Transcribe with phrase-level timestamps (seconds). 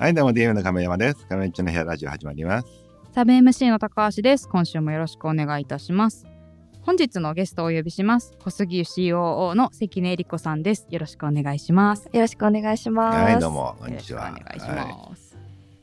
[0.00, 1.26] はい、どうも DM の亀山です。
[1.26, 2.68] 亀っちの部屋ラジオ始まります。
[3.14, 4.48] サブ MC の高橋です。
[4.48, 6.24] 今週もよろしくお願いいたします。
[6.80, 8.32] 本日のゲストをお呼びします。
[8.42, 10.86] 小杉湯 COO の関根恵理子さんです。
[10.88, 12.08] よろしくお願いします。
[12.14, 13.18] よろしくお願いします。
[13.18, 14.30] はい、どうも、こんにちは。
[14.30, 15.36] よろしくお願いしはます。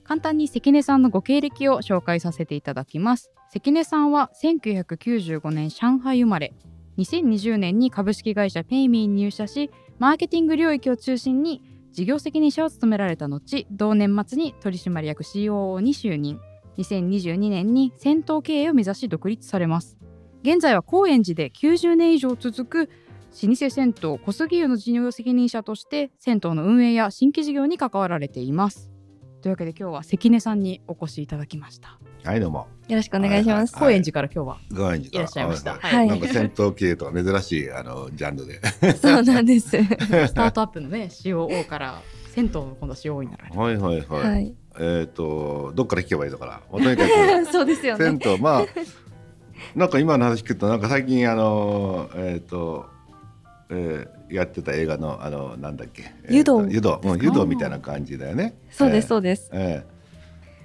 [0.03, 3.29] 簡単に関根さんのご経歴を紹介させていただきます。
[3.53, 6.55] 関根さんは1995年上海生まれ、
[6.97, 16.39] 2020年に株式会社ペイミーに入社し、マーケティング領域を中心に事業責任者を務められた後、同年末に取締役 COO に就任。
[16.77, 19.97] 2022年に銭湯経営を目指し独立されます。
[20.43, 22.89] 現在は高円寺で90年以上続く
[23.41, 28.91] 老舗銭湯小杉湯の事業責任者として銭湯の運営や新規事業に関わられています。
[29.41, 31.99] というわけで今日は関根さんにお越しいただきました。
[32.23, 32.67] はい、どうも。
[32.87, 33.75] よろしくお願いします。
[33.75, 35.73] はい高円寺から今日はご縁いらっしゃいました。
[35.73, 38.59] ははいなんか戦闘系とか珍しいあのジャンルで。
[38.97, 39.69] そうなんです。
[39.77, 42.01] スタートアップのね COO から
[42.33, 43.59] 銭湯の今度 COO になられた。
[43.59, 44.21] はいはいはい。
[44.31, 44.55] はい。
[44.79, 46.61] えっ、とどっから聞けばいいのかな？
[46.71, 48.19] もうとにかくそうですよね銭。
[48.33, 48.65] 湯まあ
[49.75, 52.87] なんか今の話聞くとなんか最近あのえっ、と。
[53.69, 58.57] えーやってた映画のあのなんだっけ、湯道湯道、うん、湯道みたいな感じだよね。
[58.71, 59.49] そうですえそうです。
[59.53, 59.97] ーえー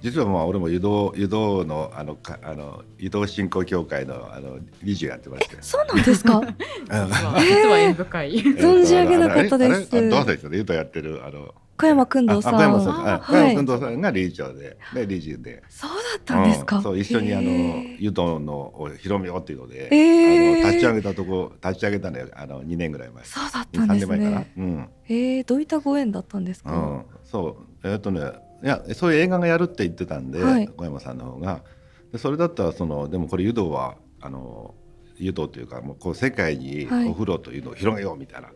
[0.03, 5.55] 実はまあ俺も湯道湯道のあのかあの湯道振興協会のあの理事をやってまして。
[5.61, 6.39] そうなんですか？
[6.43, 8.35] うん実は実は縁深い。
[8.59, 10.57] 存じ上げなかったですどうでしょうね。
[10.57, 12.55] ユタやってるあの小山くんどうさん。
[12.55, 13.65] あ小山さん、はあ小山君い。
[13.65, 16.77] 堂さんが理事長で、で理事で、そうだったんですか？
[16.77, 22.27] うんそう一緒にあのへーユトのを広めようっていうので、えーあの立ち上げたとこ立ち上げたのよ。
[22.33, 23.23] あの二年ぐらい前。
[23.23, 24.39] そうだったんです年前かな？
[24.39, 24.53] ね。。
[24.57, 24.89] うん。
[25.09, 26.71] えー、どういったご縁だったんですか？
[26.71, 27.05] うん。
[27.23, 28.21] そうえっとね、
[28.63, 31.63] いやそういう映画がやるって言ってたんで、はい小山さんの方が、
[32.11, 34.75] でそれだったらそのでもこれ湯道はあの
[35.17, 38.49] 湯道というかもうこう世界にはいお風呂というのを広げようみたいな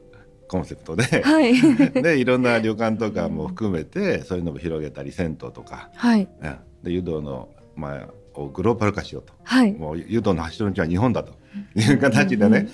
[0.47, 1.21] コンセプトで。
[1.23, 1.53] はい。
[2.01, 6.27] でいろんな旅館とかも含めてそういうのも広げたり銭湯とか、はい。
[6.41, 8.07] うんで湯道の、まあ、
[8.39, 9.71] をグローバル化しようとはい。
[9.73, 11.33] もう湯道の発祥の地は日本だと
[11.75, 12.67] いう形でね、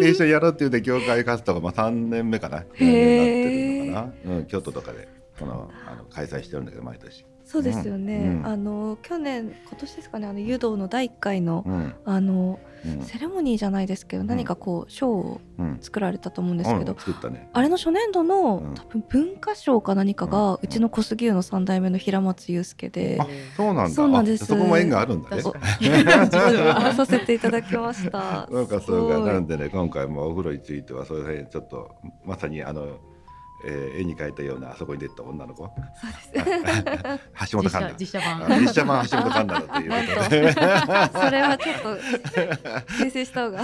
[0.00, 5.08] で一緒にやろうっていうで協会活動がまあ3年目かなへー来年になってるのかな、うん、京都とかで
[5.38, 7.24] このあの開催してるんだけど毎年。
[7.50, 8.38] そうですよね。
[8.42, 8.46] うん。
[8.46, 10.28] あの去年今年ですかね。
[10.28, 11.94] あの湯道の第一回のうん。
[12.04, 13.02] あのうん。
[13.02, 16.94] セレモニーじゃないですけど、何かこう賞をうん作られたと思うんですけど、
[17.28, 17.50] ね。
[17.52, 18.74] あれの初年度の、うん。
[18.74, 23.90] 多分文化賞か何かが、ううんちの小杉湯の三代目の平松祐介であそうなんだ。
[23.90, 24.44] そうなんです。
[24.44, 25.42] あそこも縁があるんだね。
[25.42, 28.48] させていただきました。
[28.48, 33.00] なんかそうかなんでね今回もお風呂についてはそういうふうにちょっとまさにあの、
[33.64, 35.64] えー絵に描いたようなあそこに出た女の子。
[35.64, 35.70] そ
[36.40, 36.50] うです。
[37.52, 37.94] 橋本環奈。
[37.98, 38.44] 実写版。
[38.44, 40.52] あ実写版橋本環奈だということで。
[40.52, 40.60] そ
[41.30, 41.88] れはちょっと
[43.04, 43.62] 訂正した方が。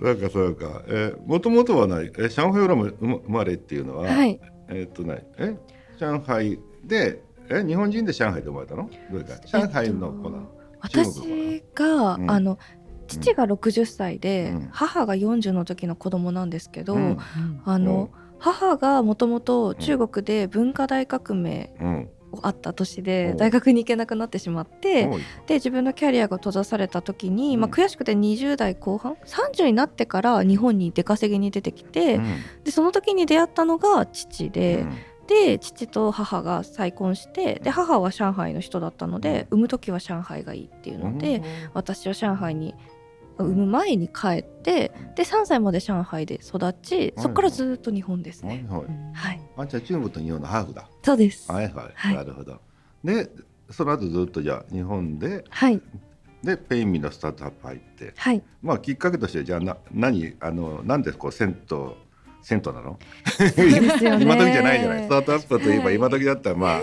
[0.00, 0.82] なんかそうか。
[1.26, 2.10] もともとはない？
[2.18, 4.40] え上海生まれっていうのは、はい。
[4.68, 5.56] えーっとねえ
[5.98, 8.90] 上海でえ日本人で上海で生まれたの？
[9.12, 9.34] どれか。
[9.46, 10.48] 上海の子なの、
[10.80, 12.30] 私が、うん。
[12.30, 12.58] あの
[13.06, 14.68] 父が60歳で、うん。
[14.72, 17.18] 母が40の時の子供なんですけど、うん。
[17.64, 22.08] あの、母がもともと中国で文化大革命うん。
[22.42, 23.34] あった年で、う。
[23.34, 25.08] ん大学に行けなくなってしまって、
[25.46, 27.60] で自分のキャリアが閉ざされた時に、うん。
[27.60, 32.24] まあ、悔しくて20代後半30になってから日本に出稼ぎに出てきて、うん。
[32.64, 34.92] でその時に出会ったのが父で、うん。
[35.26, 41.42] で父と母が再婚してで母は上海の人だったので、産む時は上海がいいっていうので、
[41.74, 42.74] 私は上海に
[43.38, 48.66] 産む前に帰ってで3歳まで上海で育ちそこからずっと日本ですね。
[48.68, 48.86] はいはい。
[49.12, 50.88] はい、あじゃあ中国と日本のハーフだ。
[51.02, 51.50] そうです。
[51.50, 52.14] はいはい、はい。
[52.16, 52.60] なるほど。
[53.04, 53.30] で
[53.70, 55.80] その後ずっとじゃあ日本ではい、
[56.42, 58.14] でペインミのスタートアップ入って。
[58.16, 61.78] はい、まあきっかけとしてじゃあな何あのなんでこう銭湯
[62.42, 62.98] 銭湯なの？
[63.36, 64.24] そうですよね。
[64.24, 65.04] 今時じゃないじゃない。
[65.04, 66.80] スタートアップといえばはい今時だったらまあ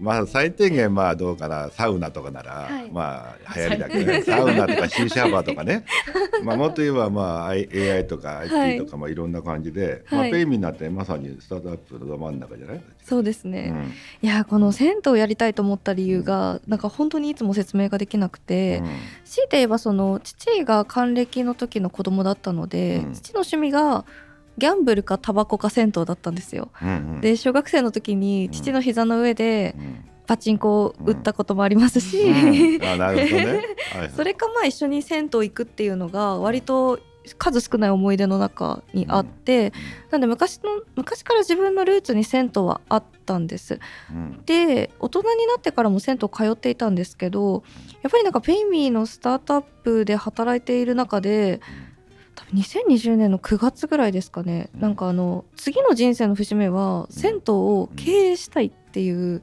[0.00, 2.90] まあ最低限まあどうかなサウナとかなら、はい。
[2.90, 4.22] まあ流行りだけどね。
[4.22, 5.84] サウナとかシーシャバーとかね。
[6.44, 13.72] まあもっと言えばまあ AI とかはい IT とかまあいろんな感じで、まあはいペイミになってまさにスタートアップのど真ん中じゃない、そうですね。
[13.74, 13.92] うん。
[14.22, 18.82] いやこの銭湯をやりたいと思った理由がなんか本当にいつも説明ができなくて、
[19.24, 23.12] 強いて言えばその父が還暦の時の子供だったので、うん。
[23.14, 24.04] 父の趣味が
[24.58, 26.70] ギャンブルかタバコか銭湯だったんですよ。
[26.82, 27.20] うんうん。
[27.20, 30.04] で小学生の時に父の膝の上でうん。
[30.28, 32.84] パチンコを打ったこともありますし、うん。
[32.84, 33.62] あなるほどね。
[34.14, 37.00] それかまあ一緒に銭湯行くっていうのが割と
[37.38, 39.72] 数少ない思い出の中にあって、
[40.10, 43.80] なんで昔の昔から自分のルーツに銭湯はあったんです。
[44.10, 44.42] うん。
[44.44, 47.62] で大人になってからも銭湯通っていたんですけど
[48.02, 51.60] やっぱりなんかペイミーのスタートアップで働いている中で
[52.38, 59.42] 多分2020年の9月ぐらいですかね、なんかあの次の人生の節目は銭湯を経営したいっていう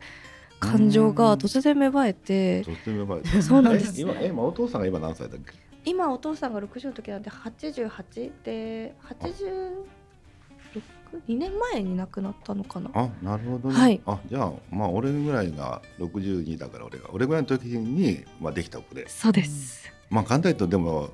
[0.61, 3.99] 感情が突然芽生えて、とってもやばいそうなんです。
[3.99, 5.51] え今え今お父さんが今何歳だっけ？
[5.83, 12.89] 今お父さんが60の時なんで88で862年前に亡くなったのかな。
[12.93, 14.01] あなるほどね、はい。
[14.05, 19.09] あじゃあまあ俺ぐらいが62だから俺が俺ぐらいの時に、まあ、できた子で。
[19.09, 21.09] そうです、まあ簡単に言うとでも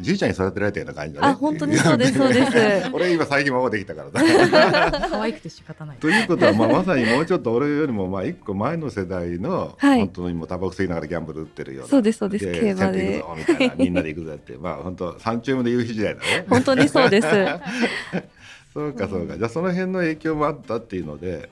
[0.00, 1.28] じいちゃんに育てられたような感じだね。
[1.28, 2.90] あ本当にそうですそうです。
[2.92, 5.08] 俺今最近孫できたからだ。
[5.08, 5.96] 可愛くて仕方ない。
[5.98, 9.98] ということは、まあ、まさにもうちょっと俺よりもまあ一個前の世代の、はい。
[10.00, 12.46] 本当にもうタバコ吸いながらギャンブル打ってるようなそうですそうです。
[12.46, 13.20] で競馬で。
[13.20, 14.56] くぞみたいなみんなで行くぜって。
[14.60, 16.46] まあ本当三丁目の夕日時代だね。
[16.48, 17.28] 本当にそうです。
[18.74, 21.48] そうかそうか、じゃあその辺の影響もあったっていうので、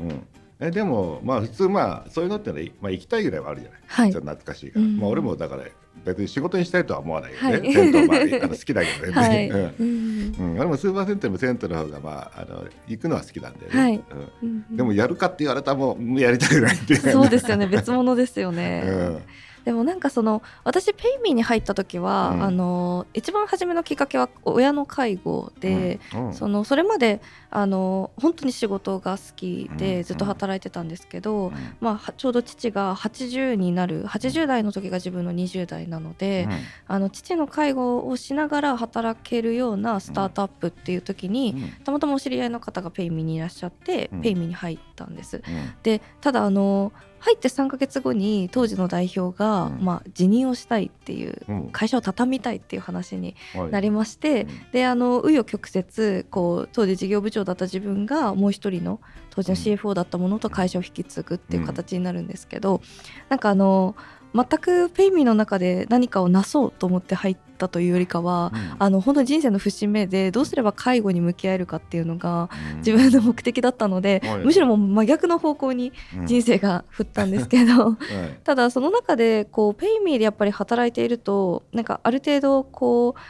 [0.00, 0.26] うん、
[0.60, 4.12] えでもまあ普通まあそういうのってね、まあ、行きたいぐらいはあるじゃない、はい。
[4.12, 4.98] ちょっと懐かしいから、うん。
[4.98, 5.64] まあ俺もだから
[6.06, 7.72] 別に仕事にしたいとは思わないよね、はい。
[7.72, 10.34] 銭湯ま好きだけどね、はい、うん。
[10.38, 10.68] うん。
[10.68, 14.04] もスーパー銭湯も銭湯の方がまああの行くのは好きなんだよね、はい。
[14.42, 14.64] うん。
[14.70, 17.00] うんでもやるかって言われたらもうやりたくないっていう。
[17.00, 17.66] そうですよね。
[17.66, 19.22] 別物ですよね、うん
[19.66, 22.42] でもなんかその私ペイミーに入った時は、うん。
[22.44, 26.34] あの一番初めのきっかけは親の介護で、うん。
[26.34, 27.20] そのそれまで
[27.50, 29.76] あの本当に仕事が好きうん。
[29.76, 31.52] でずっと働いてたんですけど、うん。
[31.80, 36.48] まあは、ちょうど父が80になる80代の時が自分の20代なので、
[36.86, 41.84] あの父の介護をしながら働けるようなスタートアップっていう時に、うん。
[41.84, 44.20] たまたまお知り合いの方がペイミーにいらっしゃって、うん。
[44.20, 45.38] ペイミーに入ったんです。
[45.38, 45.42] うん。
[45.82, 46.92] でただあの
[47.26, 49.84] 入って3ヶ月後に当時の代表が、うん。
[49.84, 51.68] まあ、辞任をしたいっていううん。
[51.72, 53.70] 会社を畳みたいっていう話にはい。
[53.72, 54.70] なりまして、うん。
[54.70, 59.00] であの紆余曲折こう当時事業部長だった自分がもう一人の
[59.30, 62.80] 当時の CFO だったものと会社を引き継ぐっていう形になるんですけど、
[63.28, 63.96] なんかあの
[64.34, 68.76] 全くペイミーの中で何かをなそうと思って入ったというよりかは、うん。
[68.78, 72.76] あの本当に人生の節目でどうすれば介護に向き合えるかっていうのがうん。
[72.78, 74.38] 自分の目的だったので、はい。
[74.38, 75.92] むしろもう真逆の方向に
[76.24, 78.40] 人生が振ったんですけど、うんはい。
[78.44, 83.20] ただその中でこうペイミーでやっぱり働いているとなんかある程度こう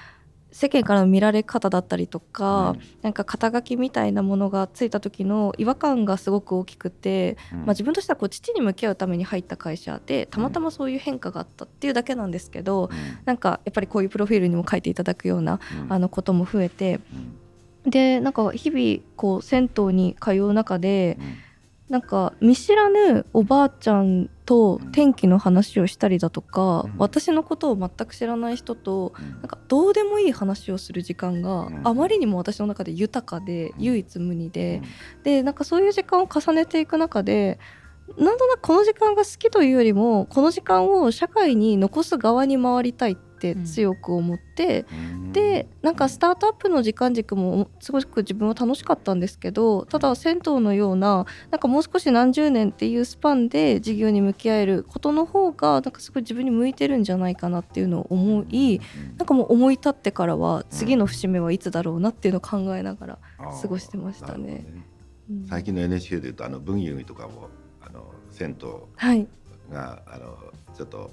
[0.56, 2.80] 世間からの見られ方だったりとか、うん。
[3.02, 7.58] なんか肩書きみたいなものがついた時の違和感がすごく大きくて、うん。
[7.58, 12.88] まあ、自分としてはこう父に向き合うために入った会社でたまたまそういう変化があったっていうだけなんですけど、
[13.26, 15.92] なんかやっぱりこういうプロフィールにも書いていただくようなうん。
[15.92, 17.00] あのことも増えて
[17.84, 17.90] うん。
[17.90, 21.45] でなんか日々こう銭湯に通う中でうん
[21.88, 26.94] なんか見知らぬおばあちゃんと天気の話をしたりだとか、うん。
[26.98, 29.30] 私のことを全く知らない人とうん。
[29.30, 31.80] なんかどうでもいい話をする時間がうん。
[31.86, 33.82] あまりにも私の中で豊かでうん。
[33.82, 34.82] 唯一無二で、
[35.22, 37.58] でなんかそういう時間を重ねていく中で
[38.18, 45.32] なんとなくこの時間が好きというよりもこの時間を社会に残す側に回りたいって強く思って、うん。
[45.32, 58.80] でなんかスタートアップの時間軸もすごく自分は楽しかったんですけどただ銭湯のようななんかもう少し何十年っていうスパンで事業に向き合えることの方がなんかすごい自分に向いてるんじゃないかなっていうのを思い
[59.18, 64.64] なんかもう思い立ってからは次の節目はいつだろうなっていうのを考えながら、過ごしてましたね。
[65.48, 67.48] 最近の NHK でいうとあの文遊とかも
[67.80, 69.26] あの銭湯はい。
[69.70, 70.36] があの
[70.74, 71.10] ちょっと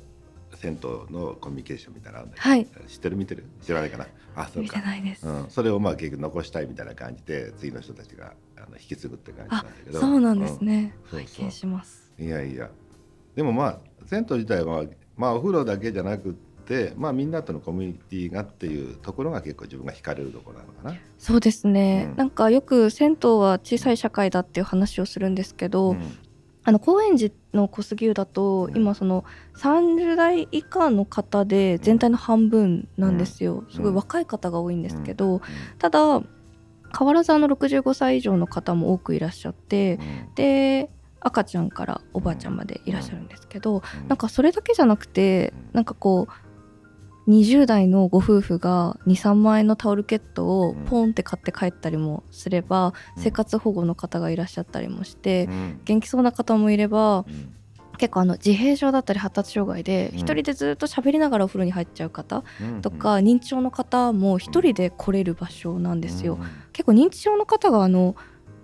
[0.63, 2.63] 銭湯のコミュニケーションみたいなのあるんだけはい。
[2.63, 3.17] ど知ってる？
[3.17, 3.45] 見てる？
[3.61, 4.07] 知らないかな？
[4.35, 9.99] あそう見てか、ないです、うん、それをまあ結局残したいみたいな感じで次の人たちがあの引き継ぐって感じなんあだけど。
[9.99, 11.19] そうなんですね、うん。
[11.19, 12.13] 拝見します。
[12.17, 12.69] いやいや。
[13.35, 14.85] でもまあ銭湯自体は
[15.17, 16.33] まあお風呂だけじゃなくっ
[16.65, 20.95] てまあみんなとのコミュニティがっていうところが結構自分が惹かれるところなのかな。
[21.17, 22.15] そうですね、うん。
[22.15, 26.17] なんかよく銭湯は小さい社会だっていう話をするんですけど、うん
[26.65, 28.77] あの高円寺の小杉湯だと、うん。
[28.77, 29.25] 今その
[29.57, 35.41] 30代以下の方で全体の半分なんですよ、すごい若い方が多いんですけど、
[35.77, 36.21] ただ
[36.97, 40.35] 変わらずあの65歳以上の方も多くいらっしゃってうん。
[40.35, 40.89] で
[41.25, 44.07] 赤ちゃんからおばあちゃんまでいらっしゃるんですけど、うん。
[44.07, 45.75] なんかそれだけじゃなくてうん。
[45.75, 46.42] なんかこう
[47.27, 53.23] 20代のご夫婦が23万円のタオルケットをポンって買って帰ったりもすれば、うん。
[53.23, 55.81] 生活保護の方がいらっしゃったりもして、うん。
[55.85, 57.53] 元気そうな方もいればうん。
[57.99, 60.19] 結構あの自閉症だったり発達障害でうん。
[60.19, 62.81] 一人でずっと喋りながらお風呂に入っちゃう方うん。
[62.81, 66.35] とか、認知症の方も一人で来れる場所なんですよ。
[66.35, 66.47] うん。
[66.73, 68.15] 結構認知症の方があの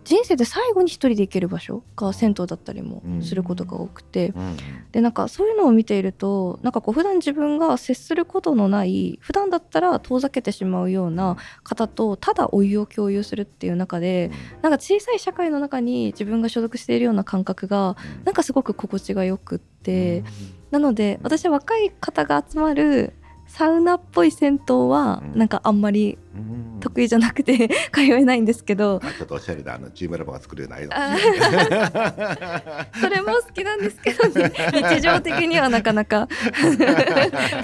[0.09, 4.57] 人生で最後に一人で行ける場所が銭湯だったりもすることが多くて、うん
[4.91, 14.31] でなんかそういうのを見ているとなんかこう普段自分が接することのない普段だったら遠ざけてしまうような方とただお湯を共有するっていう中で
[14.63, 18.23] なんか小さい社会の中に自分が所属しているような感覚がうん。
[18.25, 20.23] なんかすごく心地がよくって、
[20.71, 23.13] なので私は若い方が集まる
[23.49, 25.39] サウナっぽい銭湯はうん。
[25.39, 26.79] なんかあんまりうん。
[26.79, 29.01] 得意じゃなくて 通えないんですけど。
[29.03, 29.75] あちょっとおしゃれな。
[29.75, 30.91] あのチームラボが作れないの。
[30.93, 31.17] あ
[33.01, 34.51] それも好きなんですけど、ね、
[34.95, 36.27] 日常的にはなかなか。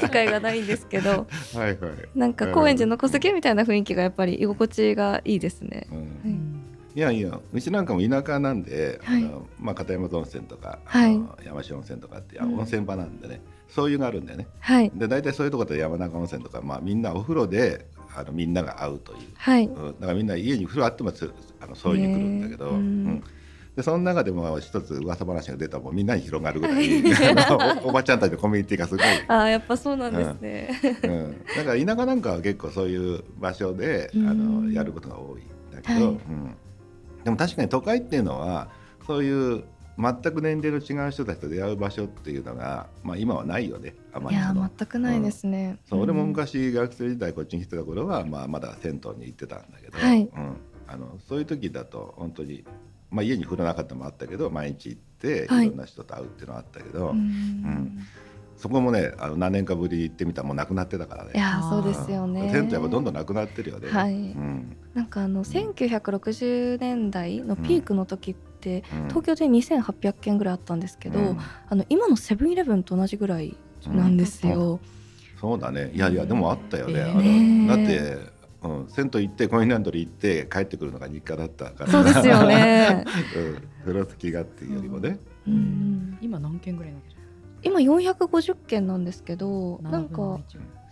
[0.01, 1.09] 機会がないんですけど。
[1.09, 1.77] はいはい。
[2.15, 5.87] なんか高円寺の小杉みたいな雰囲気がやっぱり居心地がいいですね。
[5.91, 5.97] うん。
[5.97, 6.61] うん
[6.95, 9.23] いやいやうちなんかも田舎なんで、はい。
[9.23, 11.21] あのまあ、片山温泉とか、はい。
[11.45, 12.55] 山下温泉とかって、あうん。
[12.57, 13.41] 温泉場なんでね
[13.75, 14.47] そういうがあるんだよね。
[14.61, 14.91] はい。
[14.95, 19.65] で大体そういうところで山中温泉とか、まあ、みんなお風呂であのみんなが会うという、はい。
[19.65, 22.75] うん、だからみんな家に風呂あってもつあのそういうに来るんだけど、うん。
[22.75, 23.23] うん。
[23.75, 26.87] でその中でも一つ噂話が出たらもうみんなに広がるぐらい。
[27.45, 29.05] あのお おばちゃんたちのコミュニティがすごい。
[29.27, 30.69] あーやっぱそうなんですね。
[31.03, 34.67] うん、だから田舎なんかは結構そういう場所であうん。
[34.67, 36.13] のやることが多いんだけど、はい。
[36.13, 36.55] うん、
[37.25, 38.69] でも確かに都会っていうのは
[39.05, 39.65] そういう
[39.97, 45.77] 全く年齢の違う人たちと出会う場所っていうのが、まあ、今はないよねあまいやりそのー全くないですね。
[45.89, 46.27] そう俺もうん。
[46.29, 50.21] 昔学生時代こっちに来てた頃は、まあ、まだ銭湯に行ってたんだけど、はい。
[50.21, 52.65] うん、あのそういう時だと本当に、
[53.09, 55.67] まあ、家に風呂なかったのもあったけど毎日行ってはい。
[55.67, 57.99] いろんな人と会うっていうのはあったけど、うん。
[58.57, 61.31] そこもねあの何年かぶり行ってみたらもうなくなってたからね。
[61.35, 62.49] いやーそうですよね。
[62.51, 63.89] 銭湯やっぱどんどんなくなってるよね。
[63.89, 64.13] はい。
[64.13, 64.77] うん。
[64.93, 68.54] なんかあの1960年代のピークの時って、うん
[69.09, 71.37] 東京で2800件ぐらいあったんですけど、うん。
[71.69, 73.55] あの今のセブンイレブンと同じぐらい
[73.87, 74.79] なんですよ。
[75.39, 75.91] そうだね。
[75.93, 76.93] いやいやでもあったよね。
[76.99, 77.11] えー。
[77.11, 78.31] あのねだって、
[78.63, 81.91] うん、銭湯行ってコインランドリー行って帰ってくるのが日課だったから。
[81.91, 83.05] そうですよね。
[83.35, 86.17] うん、風呂付きがっていうよりもね、うん。
[86.21, 87.01] 今何件ぐらいなん？
[87.01, 87.21] ですか
[87.63, 90.39] 今450件なんですけどなんか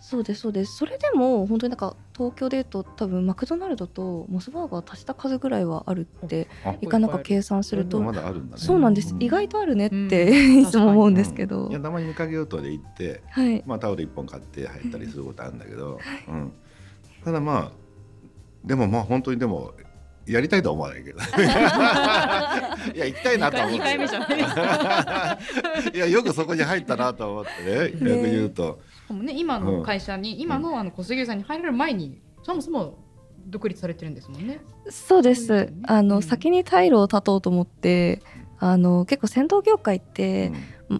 [0.06, 0.76] そうですそうです。
[0.76, 8.02] それでも本当になんか東京でいうと多分マクドナルドとモスバーガー足した数ぐらいはあるってあいかなんか計算すると。
[8.02, 8.62] まだあるんだね。
[8.62, 9.22] そうなんです、うん。
[9.22, 10.60] 意外とあるねって、うん。
[10.60, 13.64] いつも思うんですけど、いやたまに見かけようとで行って、はい。
[13.66, 16.52] まあ、タオル一本買って入ったりすることあるんだけど、うん、
[17.24, 17.72] ただまあ
[18.62, 19.72] でもまあ本当にでも
[20.26, 21.18] やりたいとは思わないけど。
[22.94, 25.38] いや行きたいなとは思って二回目じゃないですか。
[25.94, 28.80] いやよくそこに入ったなと思ってね逆に言うと、
[29.12, 32.98] もね今の会社に、今のあの小杉さんに入られる前にそもそも
[33.46, 34.60] 独立されてるんですもんね。
[34.88, 35.72] そうです。
[35.84, 36.22] あの、うん。
[36.22, 38.22] 先に退路を断とうと思って
[38.58, 40.52] あの結構戦闘業界って、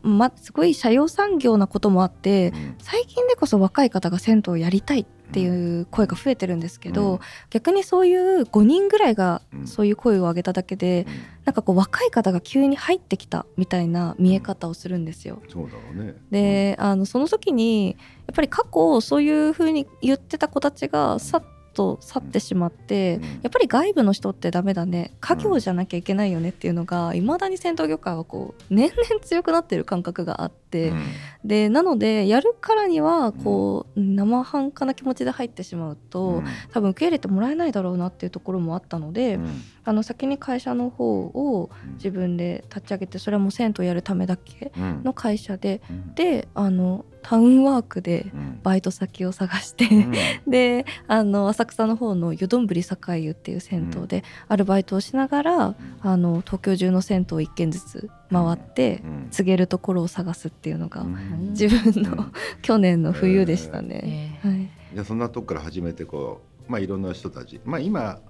[0.03, 2.75] ま、すごい社用産業なこともあってうん。
[2.79, 7.21] 最近でこそ若い方が銭湯をやりたいっていう声が増えてるんですけど、うん。
[7.51, 9.67] 逆にそういう5人ぐらいがうん。
[9.67, 11.07] そういう声を上げただけで、
[11.45, 15.43] なんかこう若い方が急に入ってきたみたいな見え方をするんですよ。
[15.49, 16.15] そうだろうね。
[16.31, 23.23] で、あのその時にやっぱり過去そういうふうに言ってた子たちがさっと去ってしまって、うん。
[23.23, 25.15] やっぱり外部の人ってダメだね。
[25.21, 31.03] 家業じゃなきゃいけないよねっていうのがいまだに戦闘業界はこう年々強くなってる感覚があって、うん。
[31.45, 36.45] でなのでやるからにはこう生半可な気持ちで入ってしまうと、うん。
[36.73, 39.63] 多分受け入れてもらえないだろうなっていうところもあったので、うん。
[39.85, 45.03] あの先に会社の方を自分で立ち上げてそれはもう銭湯やるためだけうん。
[45.05, 46.15] の会社でうん。
[46.15, 48.61] であのタウンワークでうん。
[48.63, 50.13] バイト先を探して、うん。
[50.47, 59.29] であの浅草の方の湯どんぶり栄湯っていう銭湯でアルバイトをしながら、あの東京中の銭湯を1軒ずつ回って、うん。
[59.31, 61.51] 告げるところを探すっていうのが、うん。
[61.51, 62.33] 自分のうん。
[62.61, 64.41] 去年の冬でしたね。
[64.45, 68.21] えはい、でそんなとこから始めてこう、まあ、いろんな人たち、まあ、今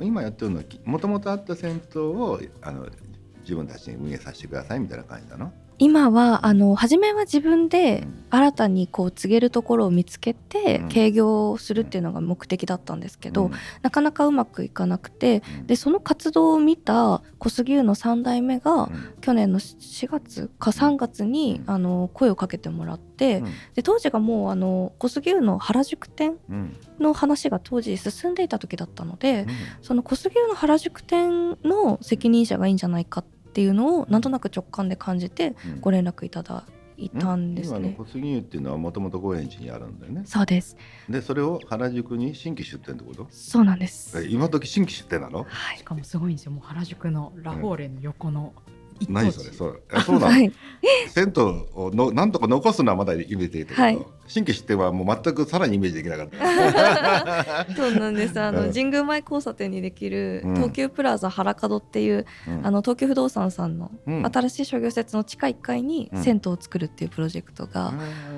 [0.00, 2.88] 今やってるのはもともとあった銭湯をあの
[3.42, 5.52] 自分たちに運営させてくださいみたいな感じなの？
[5.78, 10.98] 今はあの初めは自分でうん新たにこう告げるところを見つけてうん。
[10.98, 13.52] 営業をするっていうのが目的だったんですけど、うん。
[13.82, 19.14] なかなかうまくいかなくてでその活動を見た小杉湯の3代目がうん。
[19.20, 26.76] 去年の4月か3月にあの声をかけてもらってで当時がもうあの小杉湯の原宿店うん。
[26.98, 29.48] の話が当時進んでいた時だったのでうん。
[29.80, 35.80] その小杉湯の原宿店の責任者がいいんじゃないかっていうのをなんとなく直感で感じてうん。
[35.80, 36.64] ご連絡いただ
[36.96, 37.78] いたんですね。
[37.78, 40.22] 今の小杉湯っていうのはもともと高円寺にあるんだよね。
[40.24, 40.76] そうです。
[41.08, 43.26] でそれを原宿に新規出店ってこと？
[43.30, 44.16] そうなんです。
[44.22, 45.44] え今時新規出店なの？
[45.48, 45.78] はい。
[45.78, 46.52] しかもすごいんですよ。
[46.52, 48.52] もう原宿のラフォーレの横の
[49.00, 49.52] 一等何地それ？
[49.52, 49.82] そう。
[49.92, 50.52] えそうなの、はい、
[51.08, 57.66] 銭湯をのなんとか残すのはまだイメージできたけど、はい新規出店はもう全くさらにイメージできなかった。
[57.76, 58.40] そうなんです。
[58.40, 58.54] あうん。
[58.56, 60.54] の神宮前交差点にできるうん。
[60.54, 62.66] 東急プラザ原門っていう、うん。
[62.66, 64.26] あの東急不動産さんのうん。
[64.26, 66.22] 新しい商業施設の地下1階にうん。
[66.22, 67.88] 銭湯を作るっていうプロジェクトが、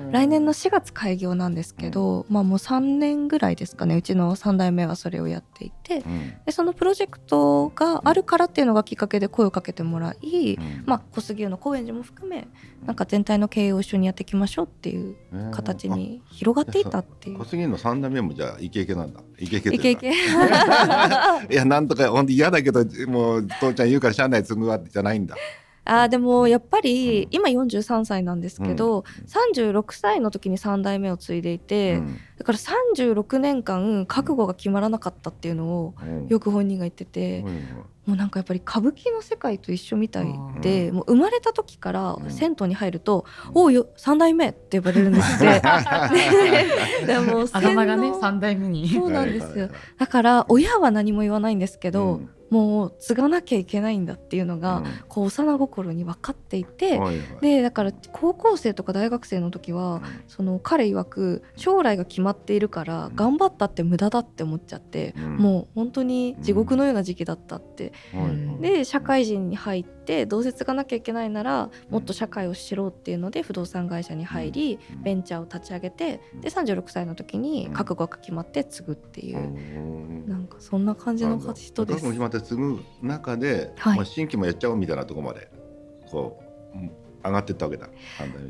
[0.05, 0.11] うん。
[0.11, 3.95] 来年の4月開業なんですけど、まあもう3年ぐらいですかね。
[3.95, 6.33] うちの3代目はそれをやっていてうん。
[6.45, 10.83] でそのプロジェクトがあるからっていうのがきっかけで声をかけてもらい、うん。
[10.85, 12.47] まあ、小杉湯の高円寺も含め
[12.85, 15.51] なんか全体の経営を一緒にやっていきましょうっていううん。
[15.51, 17.39] 形ちに広がっていたっていう。
[17.39, 17.45] 小。
[17.45, 19.21] 杉の三代目もじゃあイケイケなんだ。
[19.39, 20.07] イケイケといけいうか
[21.49, 25.35] いやなんとかほんと嫌だけどもう父ちゃん言うから車内継ぐわじゃないんだ
[25.87, 32.19] あーでもやっぱり今43歳なんですけど、36歳の時に3代目を継いでいて、うん。
[32.37, 36.27] だから36年間覚悟が決まらなかったっていうのをうん。
[36.27, 37.53] よく本人が言ってて、うん。
[38.05, 40.95] もうなんかやっぱり歌舞伎の世界と一緒みたいうで、ん。
[40.95, 42.31] もう生まれた時からうん。
[42.31, 43.25] 銭湯に入ると
[43.55, 45.61] 「おうよ3代目」って呼ばれるんですって。
[47.07, 48.89] でもあだ名がね洗脳三代目に。
[48.89, 49.69] そうなんですよ。
[49.97, 54.85] だから親は何も言わないんですけど、うんもう継がなきゃいけないんだっていうのが、うん。
[55.07, 57.41] こう幼心に分かっていて、はいはい。
[57.41, 63.15] でだから高校生とか大学生の時はその彼曰く将来が決まっているからうん。
[63.15, 65.37] 頑張ったって無駄だって思っちゃって、うん。
[65.37, 67.93] もう本当に地獄のような時期だったって、
[68.61, 75.03] で社会人に入ってどうせ継がなきゃいけないならもっと社会を知ろうっていうので不動産会社に入りうん。
[75.03, 80.27] ベンチャーを立ち上げてで36歳の時に覚悟が決まって継ぐっていうう、ん。
[80.27, 82.03] なんかそんな感じの人です。
[82.03, 82.19] 覚悟決。
[82.19, 83.95] まって継ぐ中で、はい。
[83.97, 85.49] まあ、新規もやっちゃおうみたいなところまで
[86.09, 86.39] こ
[86.73, 86.91] ううん
[87.23, 87.89] 上がってったわけだ。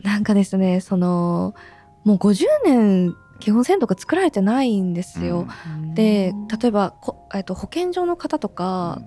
[0.04, 1.56] なんかですねその
[2.04, 5.48] もう50年基本銭湯が作られてないんですよ。
[5.94, 9.02] で例えばこ、えっと、保健所の方とか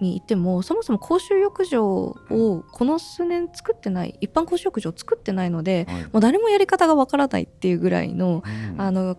[0.00, 6.02] に行っても、そもそも公衆浴場をこの数年作ってない一般公衆浴場を作ってないのではい。
[6.04, 8.80] もう誰もやり方がわからないっていうぐらいのうん。
[8.80, 9.16] あの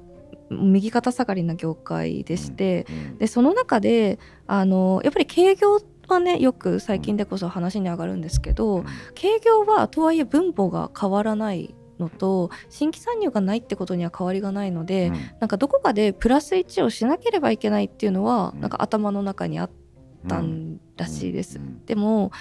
[0.50, 3.18] 右肩下がりな業界でして、うん。
[3.18, 18.62] でその中であのやっぱり経業はねよく最近でこそ話に上がるんですけど、経業はとはいえ分母が変わらないのと新規参入がないってことには変わりがないので、なんかどこかでプラス1をしなければいけないっていうのは、うん。
[18.62, 19.74] なんか頭の中にあった
[20.36, 21.58] うんんらしいです。
[21.58, 21.86] うん。
[21.86, 22.32] でも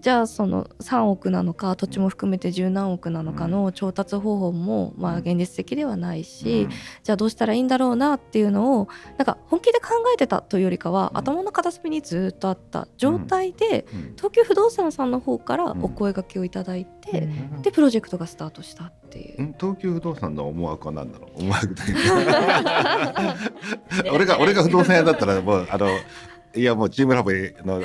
[0.00, 6.68] じゃあその3億なのか土地も含めて十何億なのかの調達方法もまあ現実的ではないし、
[7.02, 11.18] じゃあどうしたらいいんだろうなっていうのをなんか本気で考えてたというよりかは、うん。
[11.18, 14.12] 頭の片隅にずっとあった状態で、うん。
[14.16, 17.26] 東急不動産さんの方からお声掛けをいただいて、う
[17.58, 17.62] ん。
[17.62, 19.42] でプロジェクトがスタートしたっていう。
[19.42, 19.54] ん。
[19.58, 21.40] 東急不動産の思惑は何だろう？
[21.42, 21.74] 思惑
[24.14, 25.88] 俺が俺が不動産屋だったらもうあの
[26.54, 27.30] いやもうチームラボ
[27.64, 27.82] の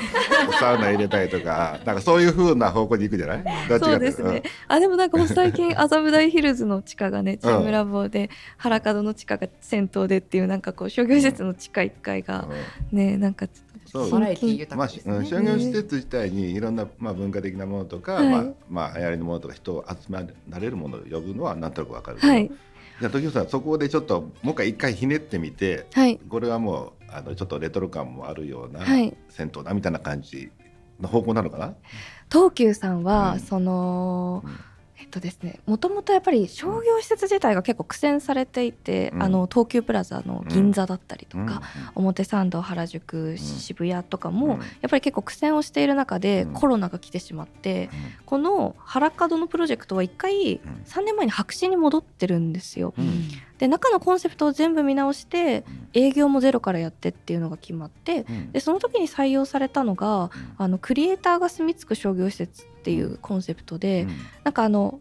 [0.59, 3.43] サウナ入れたいとかなんかそういう風な方向に行くじゃない？
[3.79, 4.43] そうですね。
[4.67, 12.47] あでもなんか最近麻布台ヒルズの地下がねチームラボで原門の地下が銭湯でっていうなんかこう商業施設の地下1階が
[12.91, 12.97] うん。
[12.97, 14.11] ねなんかちょっとそう。
[14.11, 18.29] バラエティ近豊まあ、かですねうん商業施設自体にいろんな、まあ、文化的なものとか、はい。
[18.29, 22.51] まあまあ流行りのものとか人を集められるものを呼ぶのはなんとなくわかるけど、はい
[23.03, 26.17] じゃあ時生さんそこでちょっともう一回一回ひねってみてはい。
[26.29, 29.13] これはもうあのちょっとレトロ感もあるようなはい。
[29.27, 30.49] 銭湯だみたいな感じ
[31.01, 31.75] の方向なのかな、
[32.31, 33.39] 東急さんは、うん。
[33.41, 34.59] そのうん
[35.03, 39.23] えっとですねもともとやっぱり商業施設自体が結構苦戦されていて、うん。
[39.23, 41.61] あの東急プラザの銀座だったりとうんか、
[41.95, 44.51] 表参道原宿渋谷とかも、うん。
[44.51, 46.53] やっぱり結構苦戦をしている中で、うん。
[46.53, 47.89] コロナが来てしまって
[48.25, 52.93] この原門のプロジェクトは一回3年前に白紙に戻ってるんですよ。
[53.63, 58.51] うんで中のコンセプトを全部見直して営業もゼロからやってっていうのが決まってうん。
[58.51, 64.05] でその時に採用されたのがあのクリエイターが住み着く商業施設っていうコンセプトで、
[64.43, 64.99] なんかあの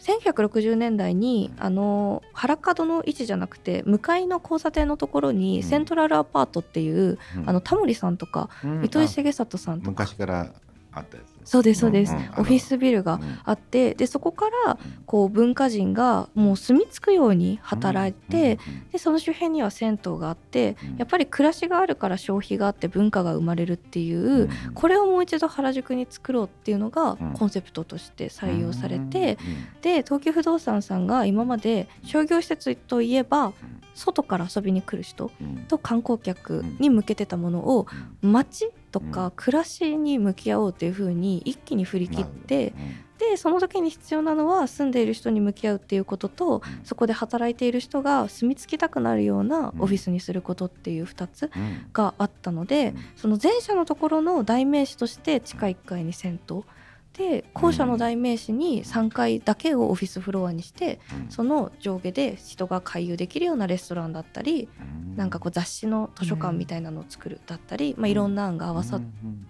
[0.00, 5.62] 1960年代にあの原門の位置じゃなくて向かいの交差点のところにうん。
[5.62, 7.48] セントラルアパートっていう、うん。
[7.48, 8.84] あのタモリさんとかうん。
[8.84, 9.90] 糸井重里さんあとか。
[9.92, 10.52] 昔から
[10.92, 18.58] あったやつそうですそうです、んんオフィスビルがあってでそこからこう文化人がもう住み着くように働いて、
[18.92, 20.96] でその周辺には銭湯があってうん。
[20.96, 27.34] やっぱり暮らしがあるから消費があって文化が生まれるっていう、これをもう一度原宿に作ろうっていうのがうん。
[27.34, 29.38] コンセプトとして採用されて、
[29.82, 33.52] で東急不動産さんが今まで商業施設といえば
[33.94, 35.30] 外から遊びに来る人
[35.68, 37.86] と観光客に向けてたものを
[38.22, 42.72] 街とか暮らしに向き合おうっていう風に一気に振り切って
[43.18, 51.50] でその時に必要なのは住んでいる人に向き合うっていうこととそこで働いている人が住み着きたくなるようなオフィスにすることっていう2つ
[51.92, 56.62] があったのでその前者のところの代名詞として地下1階に銭湯
[57.16, 64.68] で後者の代名詞に3階だけをオフィスフロアにしてその上下で人が回遊できるようなレストランだったり
[65.16, 69.00] なんかこう雑誌の図書館みたいなのを作るだったり、まあ、いろんな案が合わさっ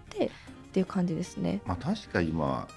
[0.09, 0.29] てっ
[0.73, 1.61] ていう感じですね。
[1.65, 2.67] まあ確か今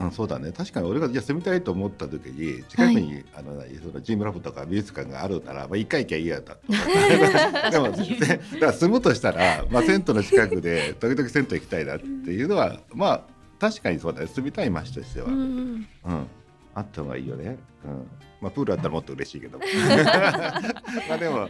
[0.00, 0.50] うん、そうだね。
[0.50, 6.56] 確かに俺がじゃあ住みたいと思った時に近くに、あのそのチームラボとか美術館があるなら、まあ、一回行きゃいいやだ
[7.70, 13.24] でもでだから住むとしたら、まあ、銭湯の近くで時々銭湯行きたいなっていうのはまあ
[13.60, 14.26] 確かにそうだね。
[14.26, 15.74] 住みたい街としては、ううん。
[15.74, 15.86] ん。
[16.74, 17.58] あった方がいいよね。
[17.84, 18.08] うん。
[18.40, 19.58] まあプールあったらもっと嬉しいけど。
[21.08, 21.48] まあでも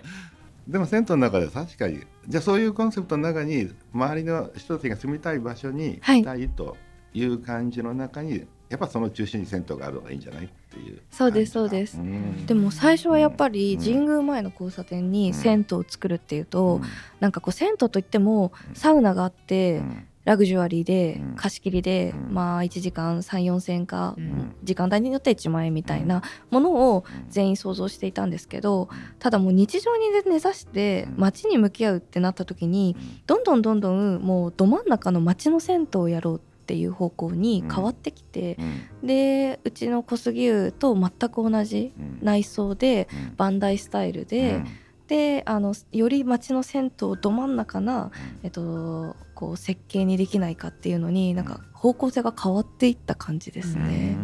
[0.68, 6.76] でも銭湯の中で確かにじゃあそういうコンセプトの中に周りの人たちが住みたい場所にしたいと
[7.12, 11.98] いう感じの中に、やっぱその中心に銭湯があるのがいいんじゃないっていうそうですそうです。
[12.46, 16.82] でも最初はやっぱり神宮前の交差点に銭湯を作るっていうと、うん、
[17.18, 38.56] なんかこう銭湯といってもサウナがあって、うんラグジュアリーで貸し切りで、うん、まあ1時間34千か、うん、時間帯によって1万円みたいなものを全員想像していたんですけどただもう日常に根ざして街に向き合うってなった時にどんどんどんどんもうど真ん中の街の銭湯をやろうっていう方向に変わってきて、
[39.02, 44.62] うん、でうちの小杉湯と全く同じ内装で、バンダイスタイルで。
[45.10, 48.12] であのより町の銭湯ど真ん中な、
[48.44, 54.16] えっと、こう設計にできないかっていうのになんか方向性が変わっていった感じですね。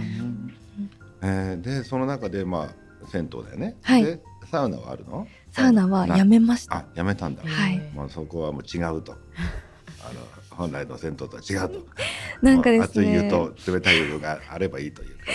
[1.23, 2.71] えー、でその中でま
[3.03, 3.77] あ銭湯だよね。
[3.83, 5.27] はい、サウナはあるの？
[5.51, 6.77] サウナはやめました。
[6.77, 7.43] あやめたんだ。
[7.43, 7.81] はい。
[7.93, 9.13] まあそこはもう違うと。
[10.09, 10.21] あの
[10.51, 11.87] 本来の銭湯とは違うと。
[12.43, 12.85] なんかですね。
[12.85, 15.35] 熱い湯と冷たい湯があればいいという感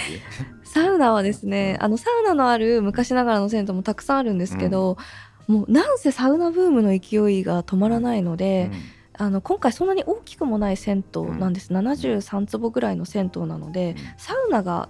[0.64, 0.72] じ？
[0.72, 4.96] サウナはですね、あのサウナのある昔ながらの銭湯もたくさんあるんですけど、うん、
[5.52, 8.72] もうなんせサウナブームの勢いが止まらないので。
[9.20, 14.90] うん、あの今回そんなに大きくもない銭湯なんです、うん、73坪ぐらいの銭湯なので、サウナが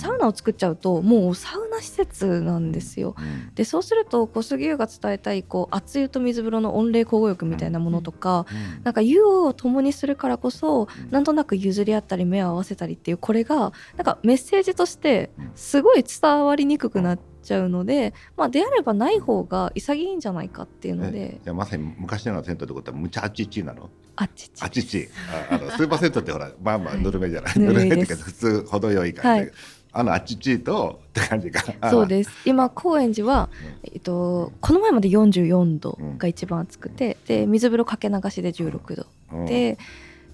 [0.00, 3.14] サウナを作っちゃうともうサウナ施設なんですよ。
[3.18, 21.40] うん、でそうすると小杉湯が伝えたいこう熱湯と水風呂の温冷交互浴みたいなものとか、うん、なんか湯を共にするからこそ、うん、なんとなく譲り合ったり目を合わせたりっていうこれがなんかメッセージとしてすごい伝わりにくくなっちゃうので、まあ、であればない方が潔いんじゃないかっていうので。
[21.42, 23.90] じゃまさに昔の銭湯ってことはむちゃあっちちなの？
[24.16, 24.62] あっちち。
[24.62, 25.08] あっちち。
[25.50, 29.52] あのスーパー銭湯ってほら まあまあぬるめじゃない、ぬるめっていうか普通程よい感じ、はい。
[29.92, 31.90] あのあっちちとって感じか。
[31.90, 32.30] そうです。
[32.44, 33.48] 今高円寺は、
[33.82, 39.78] えっと、この前まで44度が一番暑くて、で水風呂かけ流しで16度、で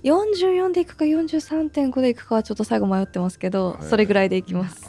[0.06, 4.88] 44でいくか43.5でいくかはちょっと最後迷ってますけど、それぐらいでいきます。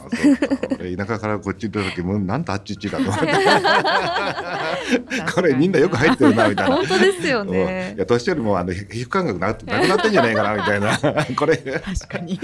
[0.96, 3.26] 田舎からこっち行った時もなんとあっちっちだと思って
[5.34, 6.76] これみんなよく入ってるなみたいな。
[6.76, 7.94] 本当ですよね。
[7.96, 10.96] いや年寄りもあの皮膚感覚なくなってんじゃないかなみたいな
[11.36, 12.38] これ確かに い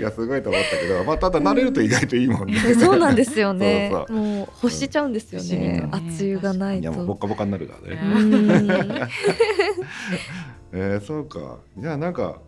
[0.00, 2.58] やすごいと思ったけど、まあただ慣れると意外といいもんね。
[2.78, 3.88] そうなんですよね。
[3.90, 5.88] そうそうもう欲しちゃうんですよね。
[5.90, 6.82] 熱湯がないと。
[6.82, 9.08] いやもうボッカボカになるからね。
[10.72, 12.40] えー、そうかじゃあなんか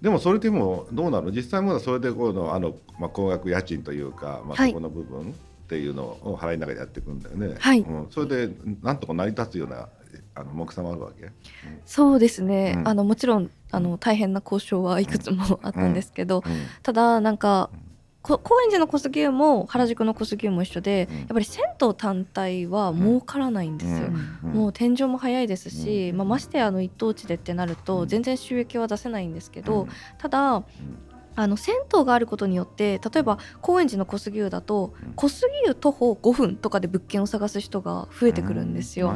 [0.00, 1.30] でもそれでもどうなの？
[1.30, 5.34] 実際もそれでこのあの、まあ、高額家賃というか、まあ、そこの部分っ
[5.68, 7.80] ていうのを払いながらやっていくんだよね、はい。
[7.80, 9.88] うん、それでなんとか成り立つような
[10.34, 11.32] あの目算もあるわけ、うん、
[11.86, 16.44] そうですね、うん、あのもちろんあの大変な交渉はいくつもあったんですけど、
[16.82, 17.70] ただなんか
[18.34, 24.08] 高円寺の小杉湯も原宿の小杉湯も一緒で、うん、やっぱり銭湯単体は儲からないんですよ、
[24.44, 29.86] うん、もう天井も早いですし、まあ、ましてあの一等地でってなると全然収益は出せないんですけど、
[30.18, 30.64] ただ
[31.36, 39.14] あの銭湯があることによって例えば高円寺の小杉湯だと小杉湯徒歩5分とかで物件を探す人が増えてくるんですよ、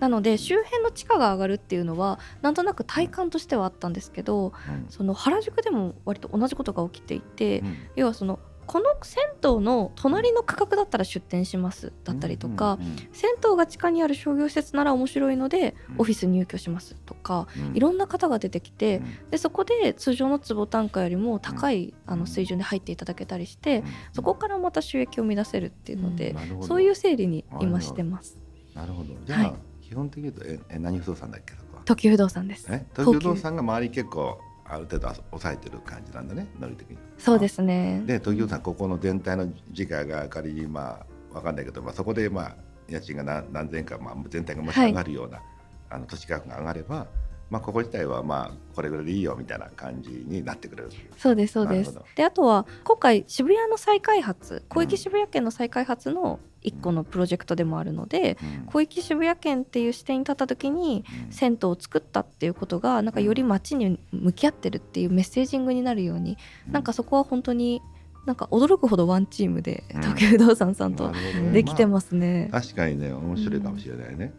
[0.00, 9.24] なので周辺の地価が上がるっていうのはなんとなく体感としてはあったんですけど、うん、その原宿でも割と同じことが起きていて、うん、要はそのこの銭
[9.56, 28.38] 湯の隣の区画だったら出店しますだったりとか、うんうんうん、銭湯が地下にある商業施設なら面白いので、オフィス入居しますとか、うん、いろんな方が出てきて、うん、でそこで通常の坪単価よりも高い、あの水準で入っていただけたりして、そこからまた収益を生み出せるっていうので、そういう整理に今してます。
[28.72, 29.14] なるほど。
[29.24, 29.54] じゃあ、はい、
[29.84, 32.66] 基本的に言うとえ何不動産だっけ東急不動産です。
[32.68, 34.38] 東急不動産が周り結構
[34.70, 36.98] ある程度抑えてる感じなんだねノリ的に。
[37.18, 38.02] そうですね。
[38.06, 42.56] で東京さんここの全体の時価が仮にまあ分かんないけど、まあ、そこでまあ
[42.88, 45.46] 家賃が何何千か、まあ、全体がもし上がるような、はい、
[45.90, 47.06] あの土地価格が上がれば
[47.50, 50.90] まあ、ここ自体はまあこれぐらいでいいよみたいな感じになってくれる。
[51.18, 51.98] そうですそうです。
[52.14, 66.36] であとは今回渋谷の再開発広域渋谷圏の再開発の一個のプロジェクトでもあるので、うん、広域渋谷圏っていう視点に立った時に、銭湯を作ったっていうことがなんかより街に向き合ってるっていうメッセージングになるように、
[66.66, 67.80] うん、なんかそこは本当に
[68.26, 71.12] なんか驚くほどワンチームで東京不動産さんと
[71.52, 72.48] できてますね。
[72.52, 74.32] まあ、確かにね面白いかもしれないね。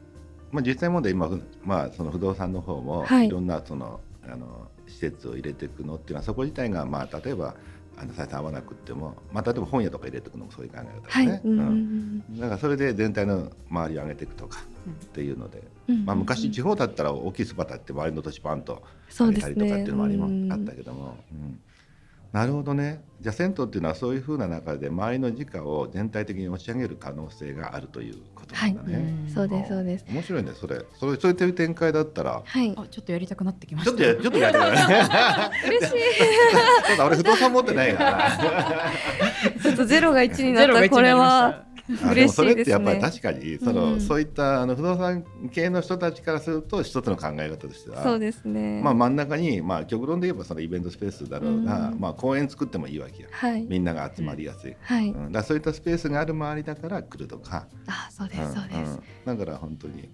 [0.52, 1.30] まあ、実際問題今、
[1.64, 3.30] まあ、その不動産の方もい。
[3.30, 7.56] ろんなその、あの施設を入れていくのっていうのはそこ自体が、まあ、例えば
[7.98, 14.60] あの採算合わなくても、まあ、例えば本屋とか入れていくのもそういう考え方ですね、はい、うん、だからそれで全体の周りを上げていくとか
[14.90, 21.60] っていうので、うん、まあ、昔地方だったら大きいスパタって周りの土地パンと上げたりとかっていうのもあり、ね、あったけども、うん、
[22.32, 23.04] なるほどね。
[23.20, 28.96] じゃあ銭湯っていうのはそういうふうな中で周りの時価を全体的に押し上げる可能性があるということなんだね。
[29.28, 30.06] うんそうですそうです。
[30.10, 30.86] 面白いねそれ。
[30.98, 32.42] それそういう展開だったら。
[32.46, 32.74] はい。
[32.78, 35.94] あちょっとやりたくなってきまちょっとしたやちょっとやってくれない嬉しい。
[36.88, 38.32] ただ俺不動産持ってないから
[39.62, 40.90] ちょっとゼロが1になった。
[40.90, 41.66] これは
[42.14, 44.02] でもそれってやっぱり確かにその、うん。
[44.02, 48.82] そういったあの不動産系の人たちからすると一つの考え方としてはそうですね。
[48.84, 52.00] まあ、真ん中に、まあ、極論で言えばそのイベントスペースだろうが、うん。
[52.00, 53.30] まあ、公園作ってもいいわけよ。
[53.32, 53.62] はい。
[53.64, 55.10] みんなが集まりやすい、はい。
[55.10, 58.92] うん、だそういったスペースがある周りだから来るとか、あそうですんそうです。
[59.26, 60.10] うんだから本当に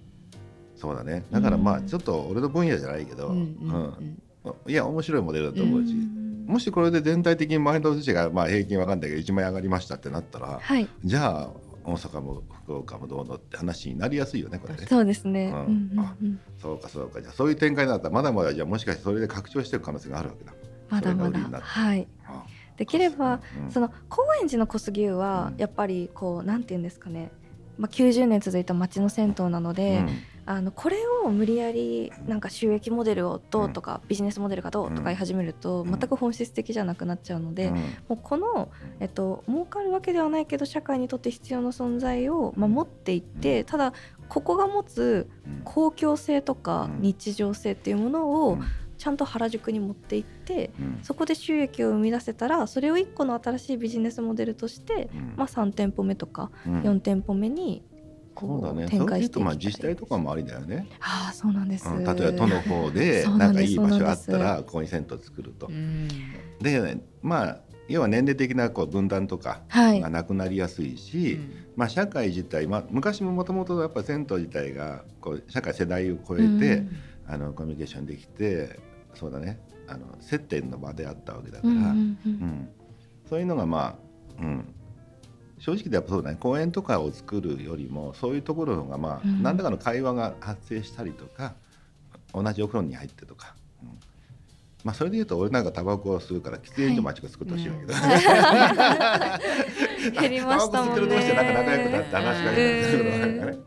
[0.76, 1.24] そうだね。
[1.32, 4.18] だからまあうんちょっと俺の分野じゃないけど、うん
[4.66, 10.88] いや面白いモデルだと思うし、うんもしこれで全体的に周りの土地がまあ平均わかんないけど1万円上がりましたってなったら、はい。
[11.04, 11.50] じゃあ
[11.88, 14.86] 大阪も福岡もどうのって話になりやすいよねこれね。
[14.88, 15.52] そうですね。
[15.54, 15.56] うん。
[15.56, 16.39] うんうんあうん。
[16.62, 17.21] そうかそうか。
[17.21, 20.54] じゃあそういう展開になったらまだまだじゃあもしかしてそれで拡張していく可能性があるわけだ。
[20.89, 21.62] まだまだ。
[21.62, 22.08] はい。
[22.26, 22.43] あ
[22.76, 23.71] できればうん。
[23.71, 25.62] その高円寺の小杉湯はうん。
[25.62, 27.32] やっぱりこうなんて言うんですかね。
[27.78, 30.10] まあ90年続いた町の銭湯なので、うん
[30.48, 35.92] あのこれを無理やりなんか収益モデルをどうとか、ビジネスモデルがどうとか言い始めると、うん。
[35.92, 37.76] 全く本質的じゃなくなっちゃうので、うん。
[37.76, 37.82] も
[38.12, 43.92] うこの、えっと、儲かるわけではないけど社会にとって必要な存在を守っていって、ただ
[44.30, 45.62] ここが持つうん。
[45.66, 47.02] 公共性とかうん。
[47.02, 48.64] 日常性っていうものうをん。
[48.98, 51.00] ちゃんと原宿に持っていってうん。
[51.04, 55.34] そこで収益を生み出せたらそれを1個の新しいビジネスモデルとして、うん。
[55.36, 56.82] まあ、3店舗目とかうん。
[56.84, 57.84] 4店舗目に
[58.38, 58.86] こうそうだね。
[58.86, 60.88] そ展開していきまあ自治体とかもありだよね。
[61.00, 65.67] ああそうなんです、うん例えば都の方でなんかいい場所あったらここに銭湯作ると。
[65.67, 65.71] う。
[65.71, 66.08] ん。
[66.62, 67.58] でまあ
[67.89, 70.02] 要は年齢的なこう分断とかはい。
[70.02, 71.39] がなくなりやすいし、
[71.76, 76.89] まあ社会自体まあ昔ももともとやっぱ銭湯自体がこう社会世代を超えて、うん。
[77.30, 78.80] あのコミュニケーションできて
[79.15, 79.60] そうだね。
[79.88, 81.71] あの接点の場であったわけだから。
[81.71, 81.89] うんうんう
[82.26, 82.32] うん。
[82.32, 82.69] ん。
[83.30, 83.97] そういうのがま
[84.39, 84.76] あ、うん、
[85.60, 86.38] 正直でやっぱそうだね。
[86.39, 89.43] 公園とかを作るよりもそういうところの方がまあ、うん。
[89.43, 91.56] 何らかの会話が発生したりとか
[92.34, 93.89] 同じお風呂に入ってとか、うん。
[94.84, 97.93] まあそれで言うと俺なんかタバコを吸うから喫煙所町が作ってほしいんだ
[100.12, 101.08] けど、 減りましたもんね。
[101.08, 103.28] タバコ吸ってる同士でなんか仲良くなって話があるんだけど。
[103.28, 103.39] なん。
[103.39, 103.58] かね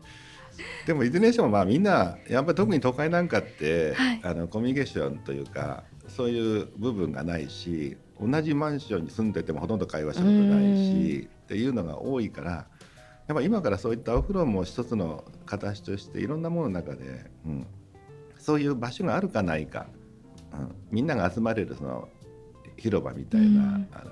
[0.85, 4.19] でもいずれにしてもまあみんなやっぱり特に都会なんかって、はい。
[4.23, 12.51] あのコミュニケーションというかそういう部分がないし同じマンションに住んでてもほとんど会話したことないしっていうのが多いから
[13.27, 17.67] やっぱ今からそういったお風呂も一つの形としていろんなものの中で、うん、
[18.37, 19.87] そういう場所があるかないか、
[20.53, 22.07] うん、みんなが集まれるその
[22.77, 23.87] 広場みたいな、うん。
[23.91, 24.11] あの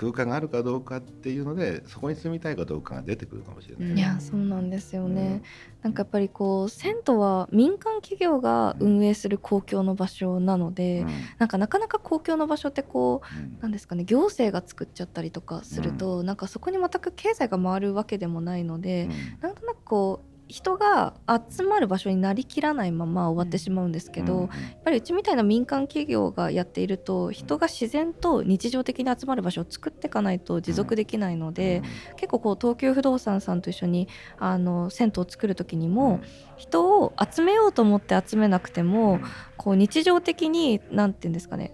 [0.00, 3.88] 空間があるかどうかっていうのでそこに住みたいかどうかが出てくるかもしれない。
[3.90, 3.98] うん。
[3.98, 5.42] いやそうなんですよね、
[5.82, 11.08] なんかやっぱりこう銭湯は民間企業が運営する公共の場所なので、うん。
[11.38, 13.58] なんかなかなか公共の場所ってこううん。
[13.60, 19.10] なんですかね行政が作っちゃったりとかすると、なんかそこに全く経済が回るわけでもないので、
[19.42, 24.40] なんとなくこう人が集まる場所になりきらないまま終わってしまうんですけど、うん。
[24.42, 24.50] やっ
[24.84, 31.82] ぱりうちみたいな民間企業がやっていると人が自然と日常的に集まる場所を作っていかないと持続できないので、
[32.16, 34.08] 結構こう東急不動産さんと一緒に
[34.38, 36.20] あの銭湯を作る時にも、
[36.56, 39.20] 人を集めようと思って集めなくても、
[39.56, 41.72] こう日常的に何て言うんですかね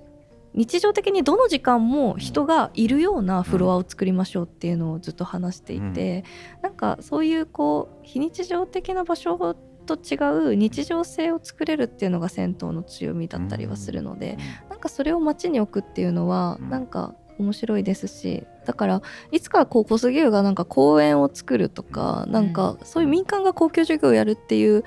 [0.56, 6.24] 日常的にどの時間も人がいるようなフロアを作りましょうっていうのをずっと話していて、
[6.62, 9.54] なんかそういうこう非日常的な場所
[9.86, 10.16] と違
[10.52, 14.38] う日常性を作れるっていうのが銭湯の強みだったりはするので、
[14.70, 16.70] なんかそれを街に置くっていうのはうん。
[16.70, 24.82] なんか面白いですしだからいつかこう小杉湯がなんか公園を作るとかなんかそういう民間が公共事業をやるっていううん。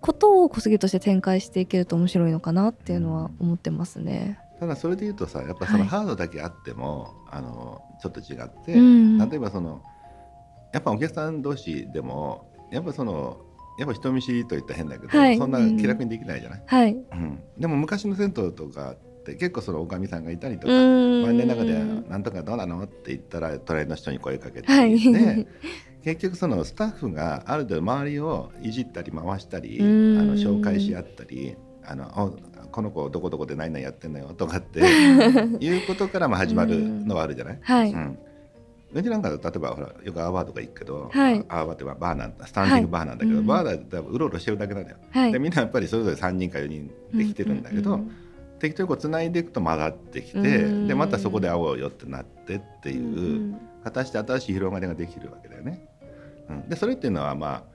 [0.00, 4.38] ことを小杉湯として展開していけると面白いのかなっていうのは思ってますね。
[4.60, 5.88] ただそれで言うとさやっぱそのはい。
[5.88, 9.82] ハードだけあっても、あのちょっと違って、うん例えばその
[10.72, 13.40] やっぱお客さん同士でもやっぱその
[13.78, 15.38] やっぱ人見知りといったら変だけど、はい。
[15.38, 17.42] そんな気楽にできないじゃない、はい、うん。
[17.58, 21.24] でも昔の銭湯とかって結構そのおかみさんがいたりとか、うん。
[21.24, 24.98] 周りの中で「なんとかどうなの?」って言ったら隣の人に声かけて、はい。
[25.12, 25.46] で
[26.02, 30.28] 結局そのスタッフがある程度周りをいじったり回したりあうん。
[30.28, 32.30] の紹介し合ったりあのあ
[32.70, 34.80] この子どこどこで何々やってんのよとかって
[35.60, 38.18] いうことからも始まるのはあるじゃない、はい、うん。
[38.92, 41.44] うちなんか例えばほらよくアーバーとか行くけど、はい。
[41.48, 45.32] アーバーってまあバーなんだスタンディングバーなんだけど、はいバーだってうろうろしてるだけなんだよ、はい。
[45.32, 48.10] でみんなやっぱりそれぞれ3人か4人できてるんだけど、うん
[48.60, 50.86] 適当にこう繋いでいくと曲がってきて、うん。
[50.86, 55.80] でまたそこで会おうよってなってっていう、うん形で新しい広がりができるわけだよね。
[56.48, 57.69] うん、でそれっていうのはまあ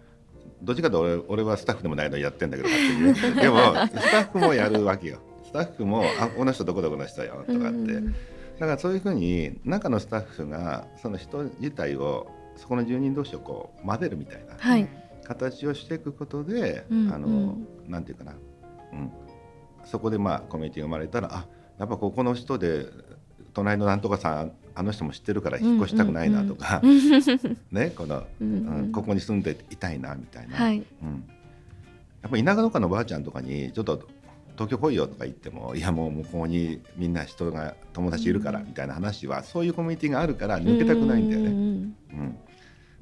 [0.61, 2.69] どっちかと俺俺はスタッフでもないのにやってんだけど
[3.41, 5.19] でもスタッフもやるわけよ。
[5.43, 8.11] スタッフも「あこの人どこどこの人よ」とかって、うん。
[8.11, 8.13] だ
[8.59, 14.87] からそういうふうに中のスタッフがその人自体をそこの住人同士をこう混ぜるみたいなはい。
[15.23, 17.67] 形をしていくことで、うんあの、うん。
[17.87, 18.33] なんていうかな、
[18.93, 19.11] うん、
[19.83, 21.47] そこでまあコミュニティが生まれたらあ
[21.79, 22.85] やっぱここの人で
[23.53, 26.81] 隣のなんとかさんあの人も知ってるから引っ越したくないなとか、
[27.71, 30.77] ねこの、うんここに住んでいたいなみたいな、はい。
[30.77, 31.23] うん、
[32.21, 34.07] やっぱり田舎とかのばあちゃんとかにちょっと
[34.55, 41.49] 東京来いよとか言ってもいやもう向こうにみんな人が友達いるからみたいな話はそういうコミュニティがあるから抜けたくないんだよね。
[41.49, 42.37] ねうん、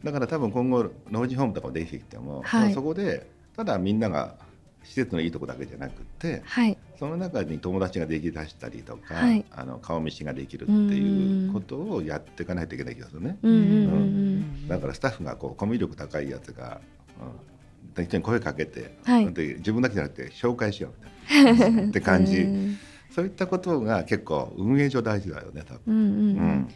[0.04, 2.74] だから多分今後老人ホームとかもできてきても、はい。
[2.74, 4.36] そこでただみんなが
[4.84, 6.78] 施設のいいとこだけじゃなくてはい。
[7.00, 9.46] その中に友達ができだしたりとか、はい。
[9.52, 13.38] あの顔見知りができるっていうことをやっていかないといけない気がするね。
[13.42, 16.80] うんだからスタッフがこうコミュ力高いやつが、
[17.96, 19.34] うん、人に声かけて、はい。
[19.34, 20.94] で自分だけじゃなくて紹介しよう
[21.36, 22.78] みたいな って感じ、うん
[23.14, 25.82] そういったことが結構運営上大事だよね多分。
[25.88, 25.96] うん。
[25.96, 26.00] う
[26.42, 26.68] ん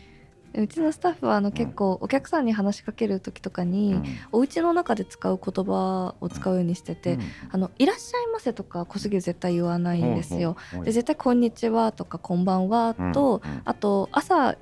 [0.54, 4.04] ううんんうちのスタッフはあの結構お客さんに話しかける時とかに、うん。
[4.32, 7.22] お家の中で使う言葉を使うようにしてて「うん。
[7.52, 10.56] あのいらっしゃいませ」とか小杉絶対言わないんですよ。
[10.84, 13.52] で絶対「こんにちは」とか「こんばんは」と、うん。
[13.52, 14.56] うんあと朝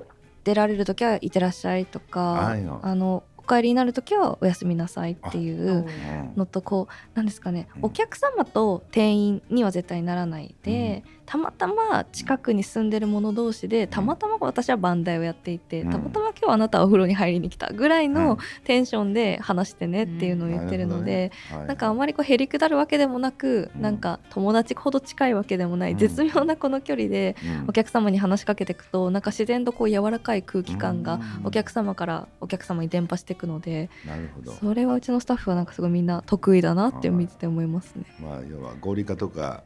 [0.44, 5.86] 出られる時は「いってらっしゃい」とあかあのお帰りになる時は「おやすみなさい」っていううん
[6.36, 7.86] のとこうなんですかね、うん。
[7.86, 15.90] お客様と店員には絶対ならないで、たまたま近くに住んでる者同士でたまたま私は番台をやっていて、うん。
[15.92, 18.14] たまたま今日あなたはお風呂に入りに来たぐらいうん。
[18.14, 23.82] のテンションで話してねっていうのを言ってるので、はいなんかあまりこうへりくだるわけでもなく、うん。
[23.82, 25.98] なんか友達ほど近いわけでもない、うん。
[25.98, 27.70] 絶妙なこの距離でうん。
[27.70, 31.48] お客様に話しかけていくとなんか自然とこう柔らかい空気感がうん。
[31.48, 34.52] お客様からお客様に伝播していくので、なるほど。
[34.52, 38.06] それはうちのスタッフはなんかすごいみんな得意だなって見てて思いますね。
[38.20, 39.64] まあ要は合理化とか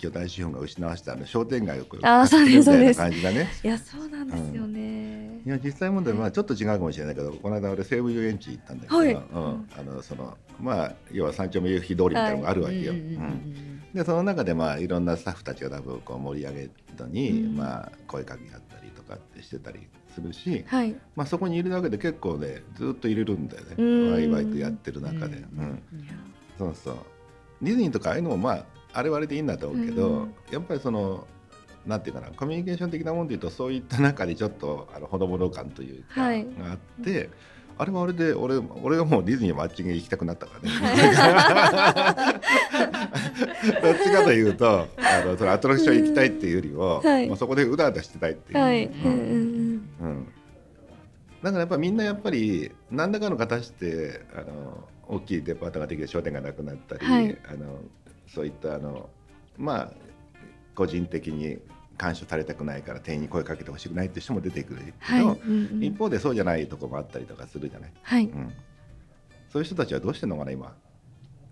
[0.00, 3.48] 巨大資本が失わしたあの商店街をこうあーそうですみたいなそう感じがね。
[3.62, 5.40] いやそうなんですよね。
[5.44, 9.12] いや実際問題はまあちょっと違うかもしれないけど、この間俺西武遊園地行ったんだけど、はい。
[9.12, 12.92] うん、あのそのまあ要は三丁目夕日通りみたいなのがあるわけよ。
[12.92, 17.56] うんでその中でまあいろんなスタッフたちが多分こう盛り上げるのに、うん。
[17.56, 19.80] まあ声かけ合ったりとかってしてたり
[20.14, 20.94] するし、はい。
[21.16, 23.74] まあそこにいるだけで結構ねずっといれるんだよね。
[23.76, 24.12] うん。
[24.12, 25.82] ワイワイとやってる中で、うん。
[26.56, 26.96] そうそう。
[27.62, 31.26] ディズニーとかああいうのもまああれはあれでいいんだと思うけど、うんやっぱりその
[31.86, 37.30] なんていうかなコミュニケーション的なもんで言うとそういった中にちょっとあのほのぼの感というか、はいがあって。
[37.80, 40.76] あれはあれで俺俺がもうディズニーマッチング行きたくなったからね。
[43.82, 48.58] どっちかというとあのそのアトラクション行きたいっていうよりも、はいもうそこでうだうだしてたいっていう。
[48.58, 48.84] はい。
[48.84, 49.78] うん、
[51.42, 57.78] だからやっぱみんなやっぱり何らかの形であの大きいデパートができて商店がなくなったり、はいあの
[58.34, 59.08] そういったあの
[59.56, 59.92] まあ
[60.74, 61.58] 個人的に
[61.98, 65.22] 干渉されたくないから店員に声かけてほしくないって人も出てくるけはい。
[65.22, 65.84] ど、うんうん。
[65.84, 68.24] 一方でそうじゃないとこもあったりとかするじゃない、はい。
[68.24, 68.52] うん、
[69.50, 70.74] そういう人たちはどうしてんのかな今。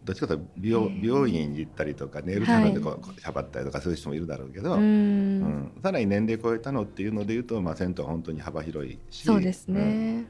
[0.04, 5.40] どっちかというと美容美容院に行ったりとかネイルサロンでこうしゃばったりとかする人もいるだろうけど、ううん。
[5.40, 5.72] ん。
[5.82, 9.74] さらに年齢超えたのっていうのでいうと、まあ、銭湯は本当に幅広いしそうですうん。
[9.74, 10.24] ね。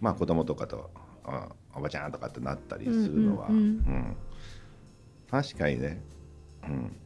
[0.00, 0.90] まあ、子供とかと
[1.24, 3.66] あおばちゃんとかってなったりするのは、うんうんうん。
[3.66, 4.16] うん
[5.30, 6.00] 確かにね、
[6.64, 6.96] うん、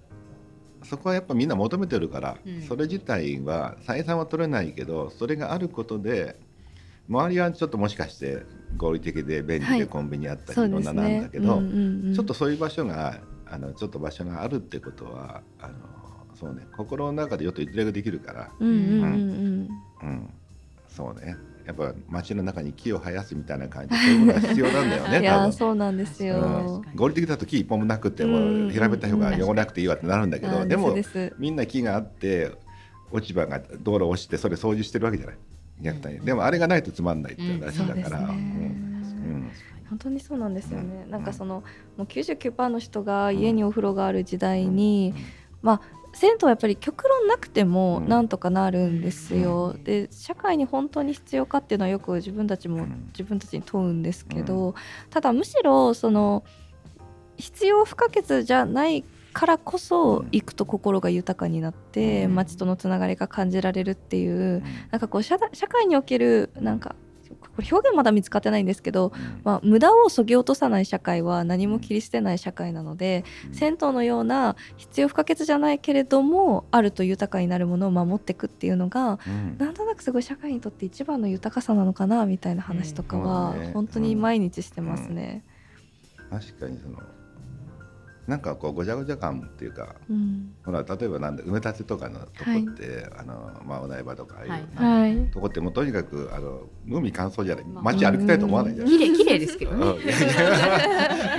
[0.83, 2.63] そこはやっぱみんな求めてるから、うん。
[2.63, 6.37] それ自体は採算は取れないけどそれがあることで
[7.09, 8.43] 周りはちょっともしかして
[8.77, 9.79] 合理的で便利はい。
[9.81, 12.15] でコンビニあったり、いろんななんだけど、うんうんうん。
[12.15, 15.75] ちょっとそういう場所があのちょっと場所があるってことはあの
[16.35, 18.75] そうね心の中でちょっとゆとりができるから、うんうん。
[18.75, 19.69] うん。
[20.03, 20.31] うん、
[20.89, 25.11] そうねやっぱ街の中に木を生やすみたいな感じそういうものが必要なんだようん。
[25.13, 25.53] ね いや。
[25.53, 26.37] そうなんですよ。
[26.37, 26.83] うん。
[26.95, 28.71] 合理的だと木一本もなくてもうん。
[28.71, 30.95] 平べったい方が汚れなくていいわってなるんだけど、あでも
[31.39, 32.53] みんな木があって
[33.11, 35.37] 落ち葉が道路を押してそれ掃除してるわけじゃない。
[35.81, 38.37] 虐待、でもあれがないとつまんないっていう話だから、うん。
[38.37, 39.53] ね。
[39.89, 41.03] 本当にそうなんですよね。
[41.05, 41.11] うん。
[41.11, 41.63] なんかその
[41.97, 45.15] もう99%の人が家にお風呂がある時代に、
[45.63, 45.81] まあ
[46.15, 48.09] 銭湯はやっぱり極論なくてもうん。
[48.09, 49.75] なんとかなるんですよ。
[49.85, 53.07] で社会に本当に必要かっていうのはよく自分たちもうん。
[53.09, 54.75] 自分たちに問うんですけど、
[55.11, 56.45] ただむしろその
[57.37, 60.29] 必要不可欠じゃないからこそうん。
[60.33, 62.35] 行くと心が豊かになってうん。
[62.35, 66.95] 街とのつながりが感じられるっていうなんかこう社社会におけるなんか
[67.55, 69.13] これ表現まだ見つかってないんですけど、
[69.45, 79.57] まあ、無駄をそぎ落とさない社会は何も切り捨てない社会なので、銭湯のような必要不可欠じゃないけれどもあると豊かになるものを守っていくっていうのがうん。
[79.59, 85.45] なんとなくすごい社会にとって一番の豊かさなのかなみたいな話とかは本当に毎日してますね。
[86.31, 86.99] 確かにその
[88.27, 90.55] なんかこうごちゃごちゃ感っていうかうん。
[90.65, 95.31] ほら例えばなんだ埋め立てとかのとこって、あのまあお台場とかああいう、はいはい。
[95.31, 100.15] とこってもうとにかくあの海乾燥じゃないまあ街歩きたいと思わないじゃない綺麗綺麗ですけどね。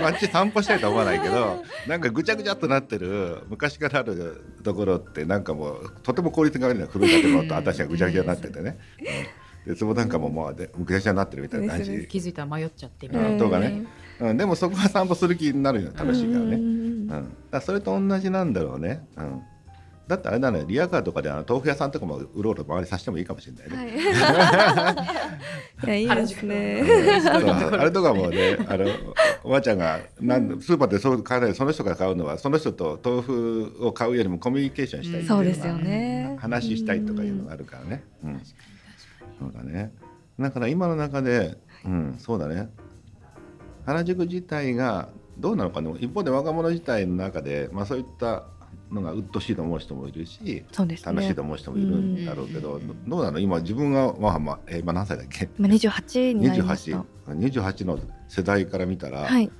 [0.02, 8.78] 街散歩したいとは思わないけどなんかぐちゃぐちゃっとなってる昔からあるところってなんかもうとても効率が悪いのは古い建物と私がぐちゃぐちゃになっててね、
[9.66, 13.36] うん、でそこなんかももうでぐちゃぐちゃになってるみたいな感じ、気づいたら迷っちゃってみうたいな。
[13.36, 13.40] ん。
[13.40, 13.86] とかね
[14.20, 19.42] うん、でもそこは散歩する気になるよ楽しいからね、ううんんだそれと同じなんだろうね、うん、
[20.08, 24.12] だってあれだねリアカーとかであの豆腐屋さんとかもうろうろ回りさせてもいいかもしれないね、
[25.78, 26.04] はい。
[26.04, 26.84] いやいいですね。
[27.22, 27.50] そう。
[27.76, 28.86] あれとかもねあの
[29.44, 36.38] おばあちゃんがなんスーパーでそう買わないその人が買うのはその人と豆腐を買うよりもコミュニケーションしたいっていうのがそうですよね。
[36.40, 38.04] 話したいとかいうのがあるからね。
[38.24, 38.42] うん、
[39.40, 39.92] そうだね。
[40.40, 42.70] だから今の中で、うん、そうだね。
[43.86, 45.94] 原宿自体がどうなのかね。
[46.00, 48.44] 一方で若者自体の中で、まあそういった
[48.92, 51.42] のが鬱陶しいと思う人もいるし、そうですね楽しいと。
[51.42, 53.40] 思う人もいるんだろうけど、どうなの？
[53.40, 55.50] 今自分がまあまあ、えー今何歳だっけ？
[55.60, 57.32] 今二十八になりまし28た。。
[57.32, 59.52] 28の世代から見たら、はい。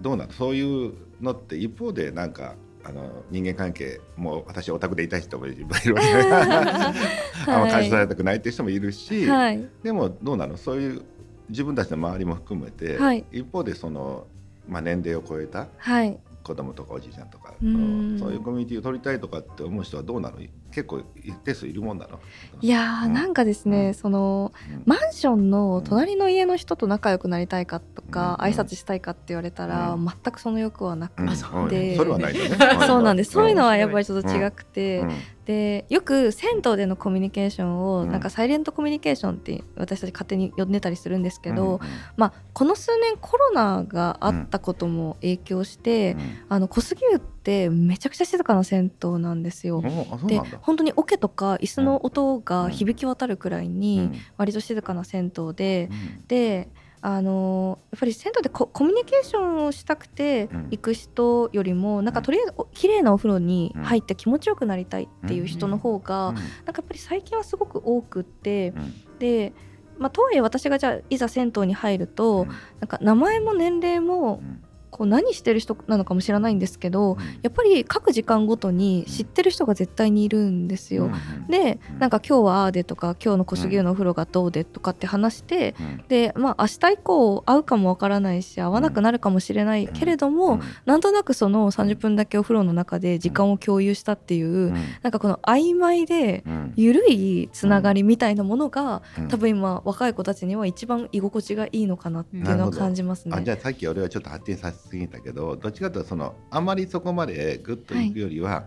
[0.00, 0.32] どうなの？
[0.32, 2.54] そういうのって一方でなんか
[2.84, 5.94] あの人間関係もう私オタクでいたい人もいるわけで、
[7.48, 9.66] あんま感じされたくないっていう人もいるし、はい。
[9.82, 10.56] でもどうなの？
[10.56, 11.02] そういう
[11.48, 13.24] 自分たちの周りも含めて、はい。
[13.32, 14.26] 一方でその、
[14.68, 16.18] まあ、年齢を超えたはい。
[16.44, 18.16] 子供とかおじいちゃんとかうん。
[18.18, 20.38] そういうコミュニティを取りたいとかって思う人はどうなの？
[20.70, 22.20] 結構一定数いるもんなの？
[22.60, 23.12] いやーうん。
[23.12, 23.94] なんかですね、うん。
[23.94, 24.82] そのうん。
[24.86, 28.46] マンションの隣の家の人と仲良くなりたいかとか、うん。
[28.46, 30.06] 挨拶したいかって言われたら、うん。
[30.06, 31.28] 全くその欲はなくうん。
[31.68, 32.56] て、それはないよね。
[32.86, 35.10] そうなんです、そういうのはうんやっぱりちょっと違くて、うん。
[35.48, 38.10] でよく銭湯でのコミュニケーションを、うん。
[38.12, 41.88] なんかサイレントコミュニケーションって私たち勝手に呼んでたりするんですけど、うん。
[42.16, 46.20] まあ、この数年コロナがあったことも影響して、うん。
[46.50, 49.80] あの小杉湯ってめちゃくちゃ静かな銭湯なんですよ。
[50.26, 56.24] で本当に桶とか椅子の音が響き渡るくらいに割と静かな銭湯で、うん。
[56.28, 56.68] で
[57.00, 60.68] あのやっぱり銭湯でココミュニケーションをしたくてうん。
[60.70, 63.82] 行く人よりも、なんかとりあえずお綺麗なお風呂にうん。
[63.82, 66.34] 入って気持ちよくなりたいっていう人の方が、うん。
[66.34, 69.18] なんかやっぱり最近はすごく多くってうん。
[69.18, 69.52] で、
[69.98, 72.48] まあ、とはいえ私がじゃあいざ銭湯に入ると、うん。
[72.48, 77.18] なんか名前も年齢もうんこう何してる人なのかも知らないんですけど、うん。
[77.42, 81.06] やっぱり各時間ごとに知ってる人が絶対にいるんですよ。
[81.06, 81.46] うん。
[81.48, 81.98] でうん。
[81.98, 86.04] なんか今日はああでとか今日の小杉湯のお風呂がどうでとかって話して、うん。
[86.08, 90.60] でまあ明日以降会うかもわからないし会わなくなるかもしれないけれども、うん。
[90.84, 94.74] なんとなくその30分だけお風呂の中で時間を共有したっていう、うん。
[95.02, 96.72] なんかこの曖昧でうん。
[96.76, 99.28] 緩いつながりみたいなものが、うん。
[99.28, 103.36] 多分今若い子たちには一番居心地がいいのかなっていうのは感じますね。
[103.36, 108.64] あじゃあさっき俺はちょっと発展させすぎたけどどっちかというとそのあまりそこまでグッといくよりは、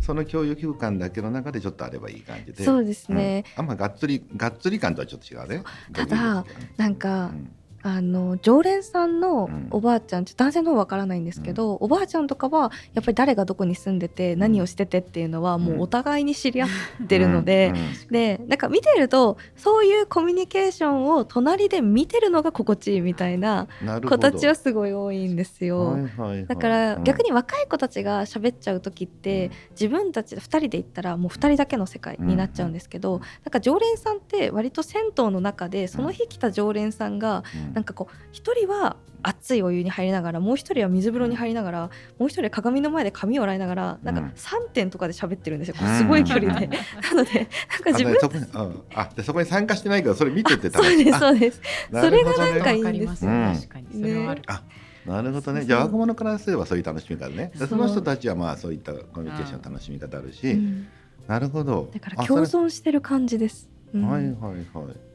[0.00, 6.44] その共有空間だけの中でちょっとあればいい感じでそうですね、うんあんまがっつりがっつり感とはちょっと違うねただ
[6.76, 7.52] なんか、うん
[7.82, 9.68] あの常連さんのうん。
[9.70, 16.68] おばあちゃん、ちょっと男性の方はわからないんですけど、おばあちゃんとかはやっぱり誰がどこに住んでて何をしててっていうのはもうお互いに知り合っ
[17.06, 17.72] てるので、
[18.10, 24.18] でなんか見てるとそういうコミュニケーションを隣で見てるのが心地いいみたいな子ど。
[24.18, 25.92] たちはすごい多いんですよ。
[25.92, 26.46] はいはいはい。
[26.46, 37.44] だから逆にに若い子たちが喋っちゃう時って自分たち2人で行ったらもう2人だけの世界になっちゃうんですけどなんか常連さんって割と銭湯の中でその日来た常連さんが
[37.74, 41.90] なんかこう1人は熱いお湯に入りながらもう1人は水風呂に入りながらも
[42.20, 45.74] う1人は鏡の前で髪を洗いながらなんかうん3点とかで喋ってるんですよ。
[45.80, 45.98] うん。
[45.98, 46.66] すごい距離で。
[46.68, 51.18] なのでなんか自分そこに、うん、あでそこに参加してないけどそれ見ててそうですあ。
[51.18, 51.60] そうです。
[51.60, 52.00] ね。
[52.00, 53.30] それがなんかいいんですよわかりますよ。
[53.30, 53.54] うん。
[53.54, 53.86] 確かに。
[53.92, 54.42] それはある。
[54.46, 54.62] あ
[55.06, 55.64] なるほどね。
[55.64, 57.52] じゃあ若者からすればそういう楽しみ方ね。
[57.58, 60.88] でその人たちはまあそういったコミュニケーションの楽しみ方あるし、うん。
[61.26, 63.68] なるほどだから共存してる感じです。
[63.94, 64.08] うん。
[64.08, 65.09] はいはいはい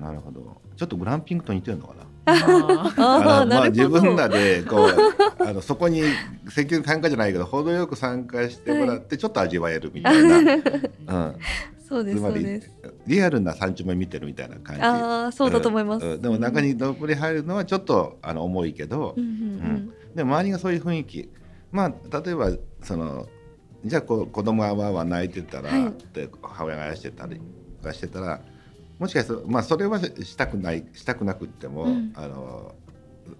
[0.00, 0.60] なるほど。
[0.76, 2.04] ちょっとグランピングと似てるのかな？
[2.26, 3.70] あまあ。
[3.70, 4.88] 自分らでこう
[5.42, 6.02] あのそこに
[6.48, 11.36] 積極参加じゃないけど程よく参加してもらってちょっと味わえるみたいな、 うん、
[11.86, 12.70] そうですつまりそうです。
[13.06, 14.82] リアルな三丁目見てるみたいな感じ。
[14.82, 16.06] ああそうだと思います。
[16.06, 16.22] うん。
[16.22, 21.28] でも中にどっぷり入るのはちょっとあの重いけど、うんうんで周りがそういう雰囲気。
[21.72, 22.50] まあ例えば
[22.82, 23.26] その
[23.84, 25.92] じゃあこう子供がわーわー泣いてたら、はい。
[26.14, 27.40] で母親があやしてたり
[27.82, 28.40] とかしてたら
[28.98, 32.12] もしかしたらまあそれはしたくないしたくなくっても、うん。
[32.14, 32.74] あの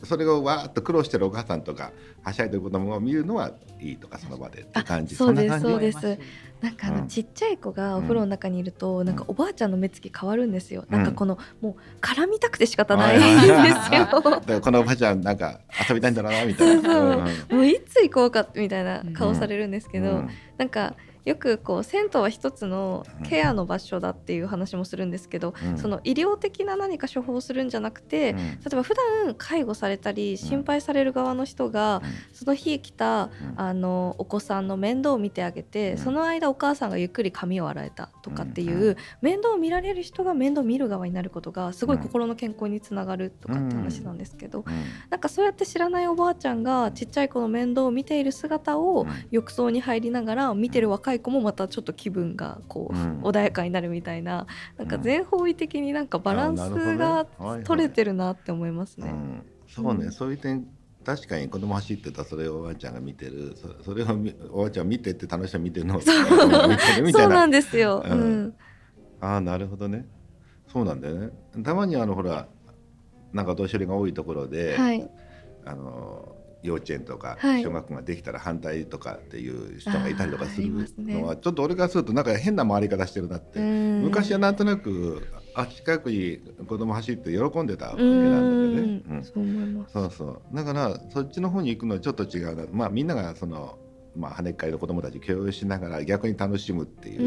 [0.03, 1.93] それをわーっと苦労してるお母さんとか
[2.23, 5.15] はしゃいでる子供を見るのはいいとかその場でって感じ。
[5.15, 6.19] あそうですそうです。
[6.63, 6.97] なんかあうん。
[7.01, 16.99] のちっちゃい子がお風呂の中にいると、なんかおばあちゃんの目つき変わるんですよ、なんかこのもう絡みたくて仕方ないんですよ、だからこのおばあちゃんなんか遊びたいんだろうなみたいな。
[16.99, 17.57] うん。
[17.57, 20.31] もういつ行こうかみたいな顔されるんですけど、うん。
[20.57, 20.95] なんか
[21.25, 25.79] よくこう銭湯は一つのケアの場所だっていう話もするんですけど、うん。
[25.79, 28.37] その医療的な何か処方をするんじゃなくて、うん。
[28.37, 32.03] 例えば普段介護されたり心配される側の人が、
[32.33, 33.31] その日来たうん。
[33.57, 35.99] あのお子さんの面倒を見てあげて、うん。
[35.99, 42.03] その間お母さんがゆっくり髪を洗えたとかっていう、うん面倒を見られる人が面倒を見る側になることがすごいうん。
[42.03, 44.75] 心の健康につながるとかって話なんですけど、うん。
[45.09, 49.09] なんかそうやって知らないおばあちゃんがちっちゃい子の面倒を見ている姿をうん。
[49.31, 53.21] 浴槽に入りながら見てる若い子もまたちょっと気分がこう、うん。
[53.23, 54.47] 穏やかになるみたいな
[54.77, 57.27] なんか全方位的になんかバランスが
[57.65, 59.09] 取れてるなって思いますね。
[59.09, 59.43] うん。
[59.69, 60.13] そうね、うん。
[60.13, 60.67] そういう点
[61.05, 63.55] 確かに子供走ってたそれをおばあちゃんが見てる。
[63.57, 66.25] そそれをみおばあちゃん見てって楽しそうに見てるのをそう。
[66.25, 68.03] 子供が見てるみたいうなんですよ。
[68.05, 68.55] う
[69.21, 70.07] ああなるほどね。
[70.69, 71.31] そうなんだよね。
[71.63, 72.49] たまにあのほら
[73.33, 75.11] なんかお年寄りが多いところで、はい、
[75.65, 76.34] あの
[76.65, 77.63] 幼稚園とかはい。
[77.63, 88.81] 小学校ができたら反対とかっていう人がいたりとかするのは、ちょっと俺からするとなんか変な回り方してるなって、昔はなんとなくあ近くに子供走って喜んでたわけうなんだよね。
[88.81, 89.25] ん、うん。
[89.25, 89.93] そう思います。
[89.93, 90.43] そうそう。
[90.57, 92.67] だからそっちの方に行くのはちょっと違うな。
[92.73, 93.79] まあみんながその、
[94.17, 97.23] まあ、跳ねっかいの子供たち共有しながら逆に楽しむっていう。
[97.23, 97.25] う、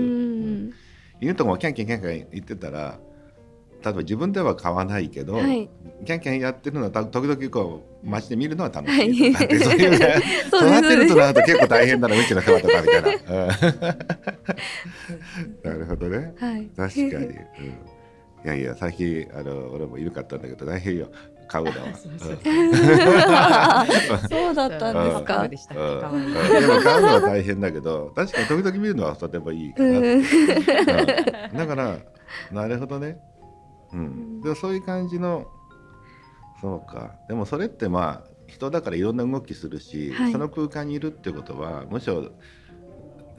[0.68, 0.74] ん、
[1.22, 3.00] 犬とかもキャンキャンキャンキャン言ってたら
[3.84, 5.70] 例えば自分では買わないけど、はい、
[6.06, 9.98] キャンキャンやってるのはた時々こう街で見るのは楽はいしいとかって、そういうね
[10.50, 10.80] そうです。
[10.80, 13.10] 育てるとなると結構大変だなうちの世話とかみたいな、
[15.64, 16.34] うんなるほどね。
[16.40, 17.34] はい、確かに、 うん、い
[18.46, 21.10] やいや最近あの俺も犬飼ったんだけど大変よ。
[21.50, 21.78] 買うのは。
[21.96, 22.74] そうそううん。
[24.30, 25.48] そうだったんですか？
[25.70, 26.60] そう。
[26.60, 30.02] でも買うのは大変だけど確かに時々見るのはとてもいいかな
[31.60, 31.98] だから
[32.52, 33.18] なるほどね、
[33.94, 35.48] うん、でもそういう感じの
[36.62, 37.16] そうか。
[37.28, 40.32] でもそれってまあ人だからいろんな動きするし、はい。
[40.32, 42.32] その空間にいるってことはむしろ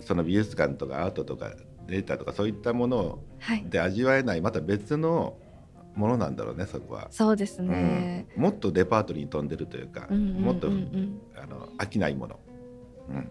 [0.00, 1.50] その美術館とかアートとか
[1.86, 5.36] データとかそういったものはい、で味わえないまた別の
[5.94, 7.08] ものなんだろうねそこは。
[7.10, 8.26] そうですね。
[8.36, 10.42] うん、もっとレパートリーに飛んでるというか、うんうんうんうん。
[10.42, 12.38] もっとあの飽きないもの。
[13.10, 13.30] うん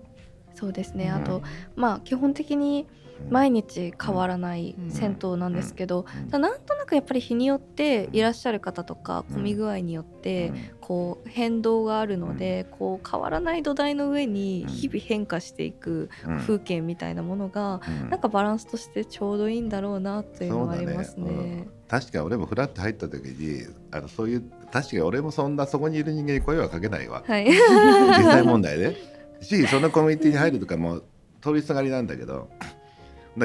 [0.58, 1.06] そうですね。
[1.06, 1.14] うん。
[1.14, 1.44] あと、
[1.76, 2.88] まあ基本的に
[3.30, 10.52] 毎日変わらない銭湯なんですけど、うなんとなくやっぱり日によっていらっしゃる方とか混み具合によって
[10.82, 16.38] こう変動があるので、こう変わらない土台の上に日々変化していくうん。
[16.40, 18.10] 風景みたいなものが、うん。
[18.10, 21.32] なんかバランスとしてちょうどいいんだろうなというのはありますね。
[21.32, 21.68] ね。
[21.88, 27.24] 確か俺もフラッと入った時にあのそういう確かに俺もそんなそこにいる人間に声はかけないわ。
[27.26, 27.48] はい。
[27.50, 28.96] 実際問題ね
[29.42, 31.02] しそのコミュニティに入るとかも
[31.42, 32.50] 通りすがりなんだけど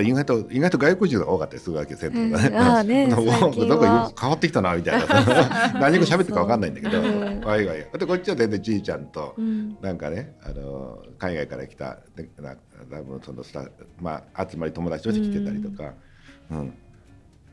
[0.00, 2.40] 意外と意外と外国人が多かったりするわけ銭湯が。
[2.40, 2.48] ね。
[2.48, 2.56] うん。
[2.56, 5.06] あーねなんか変わってきたなみたいな。
[5.78, 7.40] 何語喋ってるか分かんないんだけどうん。
[7.40, 9.76] わいわいでこっちは全然じいちゃんとうん。
[9.82, 12.56] なんかねあの海外から来たでな
[12.90, 13.66] 多分そのスタ
[14.00, 15.92] まあ集まり友達として来てたりとか、
[16.50, 16.72] うん。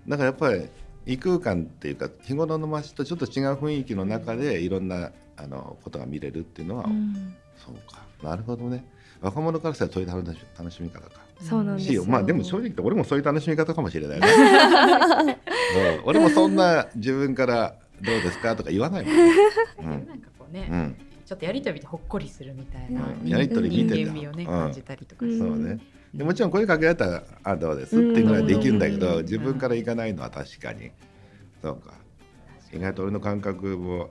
[0.08, 0.70] だからやっぱり
[1.06, 7.36] 異空間っていうか日頃の街とちょっと違う雰囲気の中でいろんなあのことが見れるっていうのは、うん。
[7.58, 8.84] そうかなるほどね。
[9.22, 11.22] 若者からしたらそういう楽し楽しみ方か。
[11.42, 12.04] そうなんですよ。
[12.04, 14.28] しまあでも正直言って俺もそういう楽しみ方かもしれないね、
[16.00, 16.02] う。
[16.02, 19.14] ん俺もそんな自分からどうですかとか言わないもん、
[19.94, 20.08] うん。
[20.08, 20.96] なんかこうね、うん、
[21.26, 23.26] ちょっとやりとり見てほっこりするみたいな、うん。
[23.26, 24.50] 人やりとり見てた人間味をね、うん。
[24.50, 25.80] 感じたりとかそうね。
[26.14, 29.24] でもちろん声かけられたら「あどうです」っていうぐらいできるんだけど、うん。
[29.24, 30.92] 自分から行かないのは確かに。
[31.62, 31.94] そうか。
[32.72, 34.10] 意外と俺の感覚も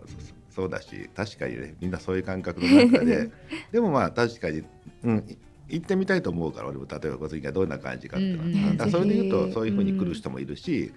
[0.59, 3.30] そそうだし確かにねみんなそういう感覚の中で。
[3.70, 4.64] でもまあ確かに、
[5.04, 5.38] うん、い
[5.68, 10.92] 行ってみたいと思うから俺も例えば小杉がどんな感じかっていうのは、うんうんだからそれで言うとそういうふうに来る人もいるし、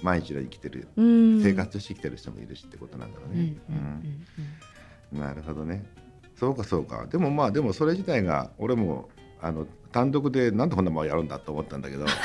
[0.00, 1.42] 毎日の生きてるうん。
[1.42, 3.56] 生活してきてる人もいるしってことなんだろううんうんね。
[5.12, 5.20] うん。
[5.20, 5.84] なるほどね。
[6.36, 7.06] そうかそうか。
[7.10, 9.10] でもまあでもそれ自体が俺も
[9.40, 12.06] あの単独でなんでこんなもんやるんだと思ったんだけど、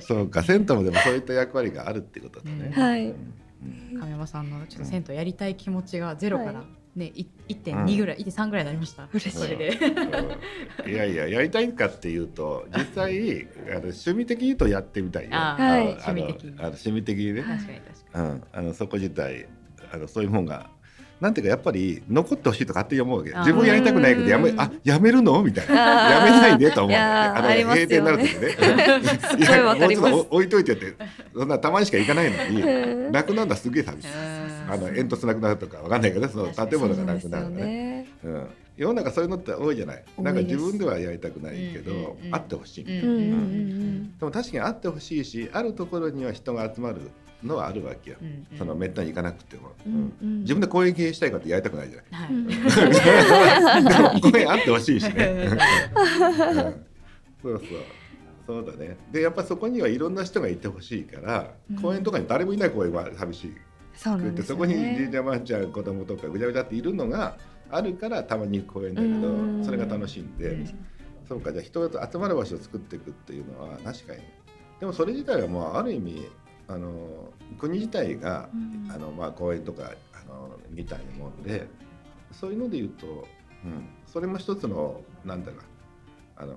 [0.00, 2.70] そうか銭湯もでもそういった役割があるってことだね。
[2.72, 3.08] はい。
[3.08, 3.34] うん
[3.98, 6.64] 亀山さんのちょっと銭湯やりたい気持ちがゼロから、は
[6.96, 9.08] ねい1.2ぐらい、1.3ぐらいになりました。
[9.12, 9.68] 嬉しいそれで。
[9.68, 10.90] うん。
[10.90, 15.30] いやいややりたいかっていうと実際あの趣味的に言うとやってみたいよ。
[15.32, 15.68] あー。
[15.68, 15.80] はい。
[15.80, 16.50] あの趣味的に。
[16.50, 17.42] あの趣味的にね。
[17.42, 19.48] 確かに確かうん、あのそこ自体
[19.92, 20.70] あのそういうもんが
[21.24, 24.60] なんていうかやっぱり残ってほしいと勝手に思うわけ自分やりたくないけどやめうん。
[24.60, 25.42] あやめるの？
[25.42, 25.74] みたいな。
[25.74, 28.48] やめないでと思うあります閉店になる時ね。
[29.40, 30.94] いやもうちょっと置いといてって。
[31.34, 33.12] そんなたまにしか行かないのにうん。
[33.12, 34.08] なくなるのはすげえ寂しい。
[34.08, 34.12] に。
[34.68, 37.64] あの煙突なくなるとかわかんないけどその建物がなくなるそうですよとね。
[37.64, 38.46] ねうん、
[38.76, 40.04] 世の中そういうのって多いじゃない。
[40.18, 43.20] なんか自分ではやりたくないけど、あってほしい、うんうんうん。
[43.20, 44.18] うん。
[44.18, 47.10] でも確かにあってほしいしあるところには人が集まる
[47.44, 48.58] のはあるわけよ、うんうん。
[48.58, 50.12] そのめったに行かなくても、うんうん。
[50.22, 50.40] うん。
[50.40, 52.30] 自分で公園経営したいかってやりたくないじゃない。
[54.02, 54.20] はい。
[54.20, 55.58] 公園あってほしいしね、うん。
[57.42, 57.86] そうそう。
[58.46, 58.96] そうだね。
[59.10, 61.76] でやっぱそこにはいろんな人がいてほしいから、うん。
[61.80, 63.54] 公園とかに誰もいない公園は寂しい。
[63.94, 67.36] そうなんでそこにじいちゃんばあちゃん子供とかぐちゃぐちゃっているのが
[67.70, 69.60] あるからたまに公園だけうん。
[69.60, 70.78] どそれが楽しいんで、うん。
[71.28, 71.52] そうか。
[71.52, 74.20] じゃあ人が集まる場所を作っていくっていうのは確かに。
[74.80, 76.26] でもそれ自体はもうある意味
[76.66, 81.66] あの国自体が、うんあのまあ、公園とかあのみたいなもんで
[82.32, 83.26] そういうので言うと、
[83.64, 85.62] うん、それも一つのなんだか
[86.36, 86.56] あの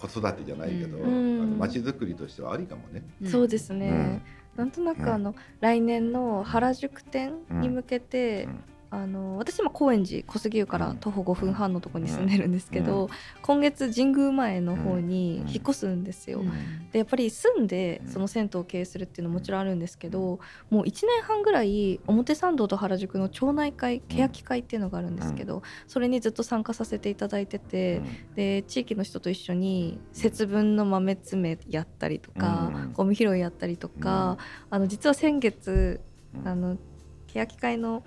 [0.00, 3.04] 子育てじゃないけど、うんあづくりとしてはありかもね。
[3.24, 4.20] そうですね、
[4.56, 13.08] なんとなくあの、来年の原宿店に向けて、うんあの私今高円寺小杉湯から徒歩5分半のところに住んでるんですけど、う
[13.40, 16.40] 今月神宮前の方に引っ越すんですよ。
[16.40, 16.90] うん。
[16.90, 28.02] でやっぱり住んでうんその銭湯を経営するっていうのももちろんあるんですけどもう1年半ぐらい表参道と原宿の町内会欅会っていうのがあるんですけどそれにずっと参加させていただいてて
[28.34, 32.92] で地域の人と一緒に節分の豆詰めやったりとかうん。
[32.92, 34.36] ゴミ拾いやったりとか
[34.68, 36.02] あの実は先月
[36.34, 36.46] うん。
[36.46, 36.76] あの
[37.26, 38.04] 欅会の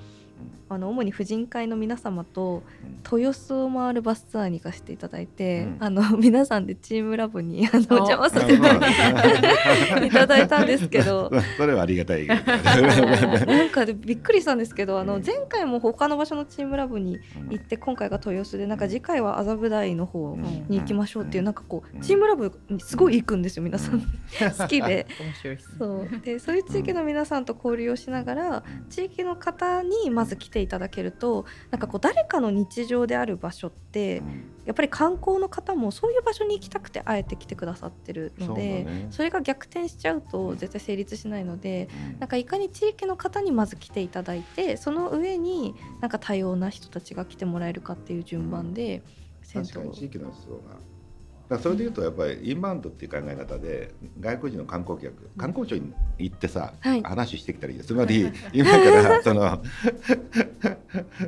[0.68, 2.96] あの主に婦人会の皆様とうん。
[3.20, 5.78] 豊洲を回るバスツアーに行かせていただいて、うん。
[5.80, 11.32] あの 皆さんでチームラボにあの邪魔させていただいたんですけど。
[11.58, 12.26] それはありがたい。
[12.28, 17.20] なんかでびっくりしたんですけどあの前回も他の場所のチームラボに
[17.50, 20.36] 行って今回が豊洲でなんか次回は麻布台の方
[20.68, 22.02] に行きましょうっていうなんかこううん。
[22.02, 24.02] チームラボにすごい行くんですよ皆さん。
[24.02, 25.06] 好きで。
[25.20, 25.76] 面白いですね。
[25.78, 26.20] そう。
[26.24, 34.22] でそういう地域の皆さんと交流をしながら地域の方にまず来ていただけるとなんかこう誰かの日常である場所って
[34.66, 41.88] やっぱり観光の方もそういう場所に行きたくてあえて来てくださってるのでそ,、れが逆転しちゃうと絶対成立しないので
[42.20, 49.04] なんかいかに地域の方にまず来ていただいてその上になんか多様な人たちが来てもらえるかっていう順番で
[49.54, 50.95] 確かに地域の人が。
[51.48, 57.04] だそれでいうとやっぱりインバウンドっていう考え方で外国人の観光客観光庁に行ってさ、はい。
[57.04, 59.62] 話してきたりつまり 今からその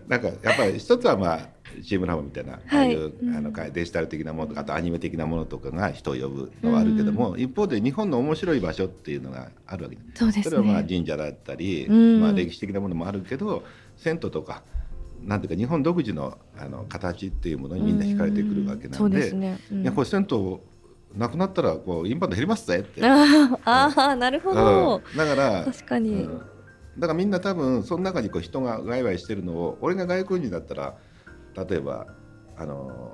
[0.07, 1.49] なんかやっぱり一つはまあ
[1.83, 2.61] チームラボみたいな、はい。
[2.65, 3.35] ああいううん。
[3.35, 9.97] あのデジタル的なものとかあとアニメ的なものとかが人を呼ぶのはあるけども、一方で日本の面白い場所っていうのがあるわけ。
[10.15, 10.87] そうですそれはまあね。
[10.87, 12.21] 神社だったり、うん。
[12.21, 13.63] まあ、歴史的なものもあるけど
[13.97, 14.63] 銭湯とか
[15.23, 19.59] なんていうか日本独自のあの形っていうものにみんな惹かれてくるわけなんで,、ね。
[19.71, 20.57] うんいやこれ銭湯
[21.15, 23.01] なくなったらこうインバウンド減りますぜって。
[23.05, 25.01] あーあーなるほど。
[25.11, 26.23] うんだから確かに。
[26.23, 26.41] うん
[26.99, 30.95] だからみんな多分その中にこう人がワイワイしてるのを俺が外国人だったら
[31.69, 32.07] 例えば
[32.57, 33.13] あの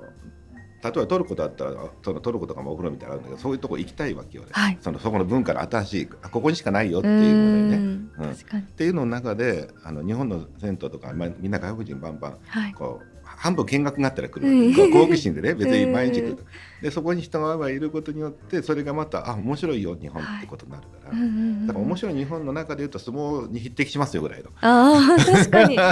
[0.84, 1.72] 例えばトルコだったら
[2.04, 4.78] そのトルコとかもお風呂みたいなのあるんだけどそういうとこ行きたいわけよね、はい。
[4.82, 7.76] そのそこの文化の新しいあここにしかないよっていうのでね。
[7.76, 8.10] うん。
[8.18, 8.34] うん。
[8.34, 8.62] 確かに。
[8.64, 8.66] っ。
[8.66, 12.72] ていうのの中であの日本の銭湯とか、まあ、みんな外国人バンバンはい。
[12.74, 14.74] こう半分見学があったら来るうん。
[14.92, 16.38] 好奇心でね別に毎日来る。
[16.82, 25.76] でそこに人がいることによってそれがまたあ面白いよ日本ってことになるから、うんうんうんだから面白い日本の中でいうと相撲に匹敵しますよぐらいの、ああ確かに。
[25.78, 25.88] でも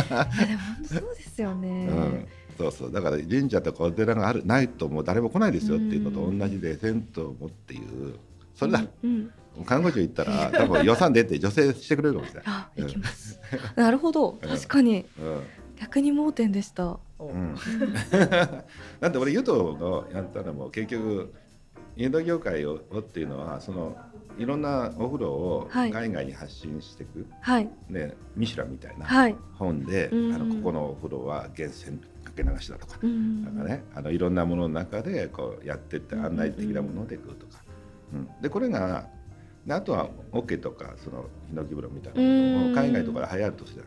[0.84, 1.88] そうですよね。
[1.88, 2.26] うん、
[2.58, 8.16] そうそうだから神社とかお寺があるないともう誰も来ないですよっていうのと同じで銭湯もっていう
[8.54, 9.30] それだ、うん。
[9.66, 12.44] 看護師行ったら多分予算出て女性してくれるかもしれない。
[12.46, 13.38] あ行きます。
[13.76, 14.32] なるほど。
[14.42, 15.42] 確かにうん
[15.82, 17.00] 逆に盲点でした。
[17.18, 17.56] うん、
[19.00, 21.34] だって俺湯道のやったのも結局
[21.96, 23.96] インド業界をっていうのはその
[24.38, 25.90] いろんなお風呂をはい。
[25.90, 27.68] 海外に発信していく、はい。
[27.88, 29.36] ね、ミシュランみたいなはい。
[29.54, 37.62] 本で、うんあのここのお風呂は源泉かけ流しだとか,、うんなんかね、あのいろんなものの中でこうやってって案内的なもので来るとか、
[38.14, 38.28] うん。
[38.40, 39.06] でこれが
[39.66, 43.82] であとはオケとかそのヒノキ風呂みたいなものうんも海外とかで流行るとして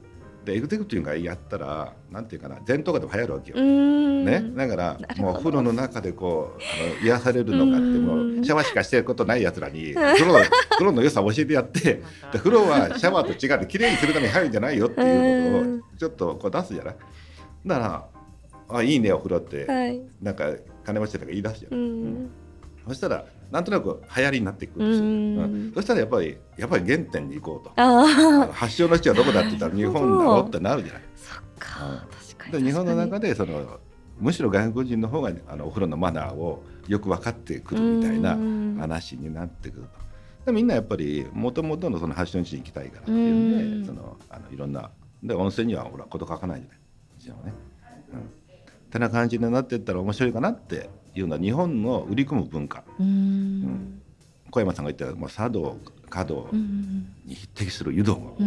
[0.45, 3.57] でエグゼクティブがやったらなんていうかな禅とかでも流行るわけよ。
[3.57, 4.25] うん。
[4.25, 10.33] ね、だからもうお風呂の中でこうあの癒されるのかってもうシャワーしかしてることないやつらに 風呂
[10.69, 12.03] 風呂の良さを教えてやってで
[12.39, 16.95] 風呂はシャワーと違ってきれいにするために入るんじゃないよっていうことうんをちょっとこう出すじゃない？
[17.65, 18.05] だから
[18.77, 20.01] 「あいいねお風呂」ってはい。
[20.21, 20.51] なんか
[20.85, 22.29] 金持ちとか言い出すじゃうない、ん。
[22.87, 27.81] そしたらなんとなく流行りになっていくんですよ、うんうんそしたらやっぱりやっぱり原点に行こうと。
[28.51, 31.01] 発祥の地はどこだって言ったら日本だろうってなるじゃない。
[31.15, 32.07] そっか。
[32.37, 32.69] 確かでに。
[32.69, 33.29] 日本の中で。
[33.29, 33.79] でその
[34.19, 39.89] むしろ外国人の方があのお風呂のマナーをよく分かってくるみたいなうん話になってくると。
[40.45, 44.89] でみんなやっぱりもともとのその発祥の地に行きたいからっていうんで、うんそのあのいろんな
[45.23, 46.79] で温泉にはほらこと書かないじゃない
[47.19, 47.53] 一応ね。
[48.13, 48.19] うん。
[48.19, 48.23] っ
[48.89, 52.83] てな感じになってったら面白いかなっていうのは日本の売り込む文化。
[52.99, 54.01] うーん。
[54.51, 55.77] 小山さんが言ったもう茶道
[56.09, 58.15] 華道うんに匹敵する湯道。
[58.15, 58.37] も。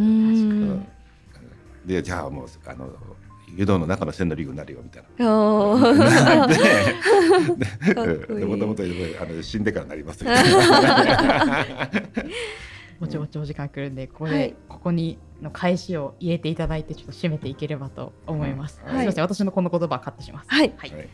[1.85, 2.91] でじゃあもうあの
[3.57, 5.31] 湯道の中の千の竜になるよみたいな。
[5.31, 5.79] お
[8.39, 8.87] でもともとあ
[9.25, 10.25] の死んでからなります。
[10.25, 11.67] みたいな。
[13.01, 14.55] もちもちお時間来るんでここで、はい。
[14.69, 18.99] ここにの返しを入れていただいてちょっと締めていければと思います、はい。
[18.99, 20.51] すいません私のこの言葉はカットします。
[20.51, 21.09] はいはい、はい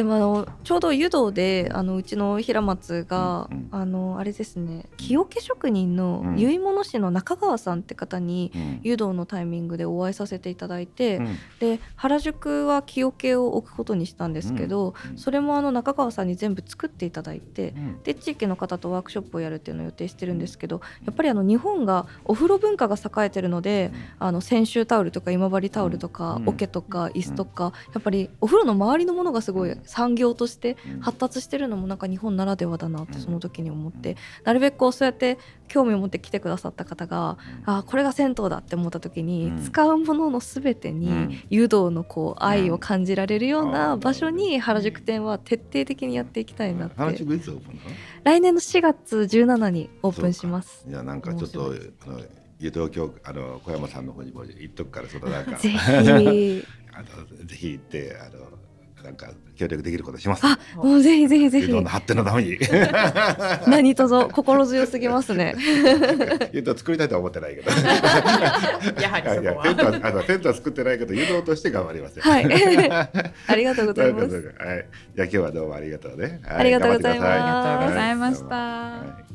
[0.00, 3.68] でもあのちょうど湯道であのうちの平松が、うんうん。
[3.70, 6.36] あのあれですね木桶職人のうん。
[6.36, 8.80] 結物師の中川さんって方にうん。
[8.82, 11.36] 湯道のタイミングでお会いさせていただいて、うん。
[11.58, 18.02] で原宿は木桶を置くことにしたんですけど、うんそれもあの中川さんに全部作っていただいて、うん。
[18.02, 26.48] で地域の方とワークショップをやるっていうのを予定してるんですけどやっぱりあの日本がお風呂文化が栄えてるのであの泉州タオルとか今治タオルとかうん。
[26.48, 34.16] 桶とか椅子とかやっぱりお風呂の周りのものがすごい産業として発達してるのもなんか日本ならではだなってその時に思って。
[34.44, 35.36] なるべくこうそうやって
[35.66, 39.64] 興味を持って来てくださった方があこれが銭湯だって思った時にうん。
[39.64, 41.00] 使うものの全てうん。
[41.00, 46.94] に湯道のこう愛を感じられるような場所に原宿店は徹底的にやっていきたいなって。
[48.22, 50.84] 来年の4月17にオープンします。
[50.88, 51.74] いやなんかちょっと
[52.06, 52.20] あの
[52.60, 55.78] 湯道教あの小山さんの方にも言っとくからそのなんか ぜひ。
[56.92, 58.46] あのぜひ行ってあの
[59.04, 60.42] なんか協力できることします？
[60.46, 62.58] あもうぜひぜひぜひ湯道の発展のために
[63.66, 65.54] 何とぞ心強すぎますね。
[66.52, 67.70] 湯道作りたいとは思ってないけど。
[69.00, 72.22] やはりそこはいやテントはあのテントは作ってないけど湯道として頑張りますよ。
[72.24, 72.44] はい
[73.46, 74.34] ありがとうございます。
[74.58, 74.86] はい。
[75.16, 76.40] じゃあ今日はどうもありがとうね。
[76.46, 79.29] はいありがとうございますありがとうございましたはい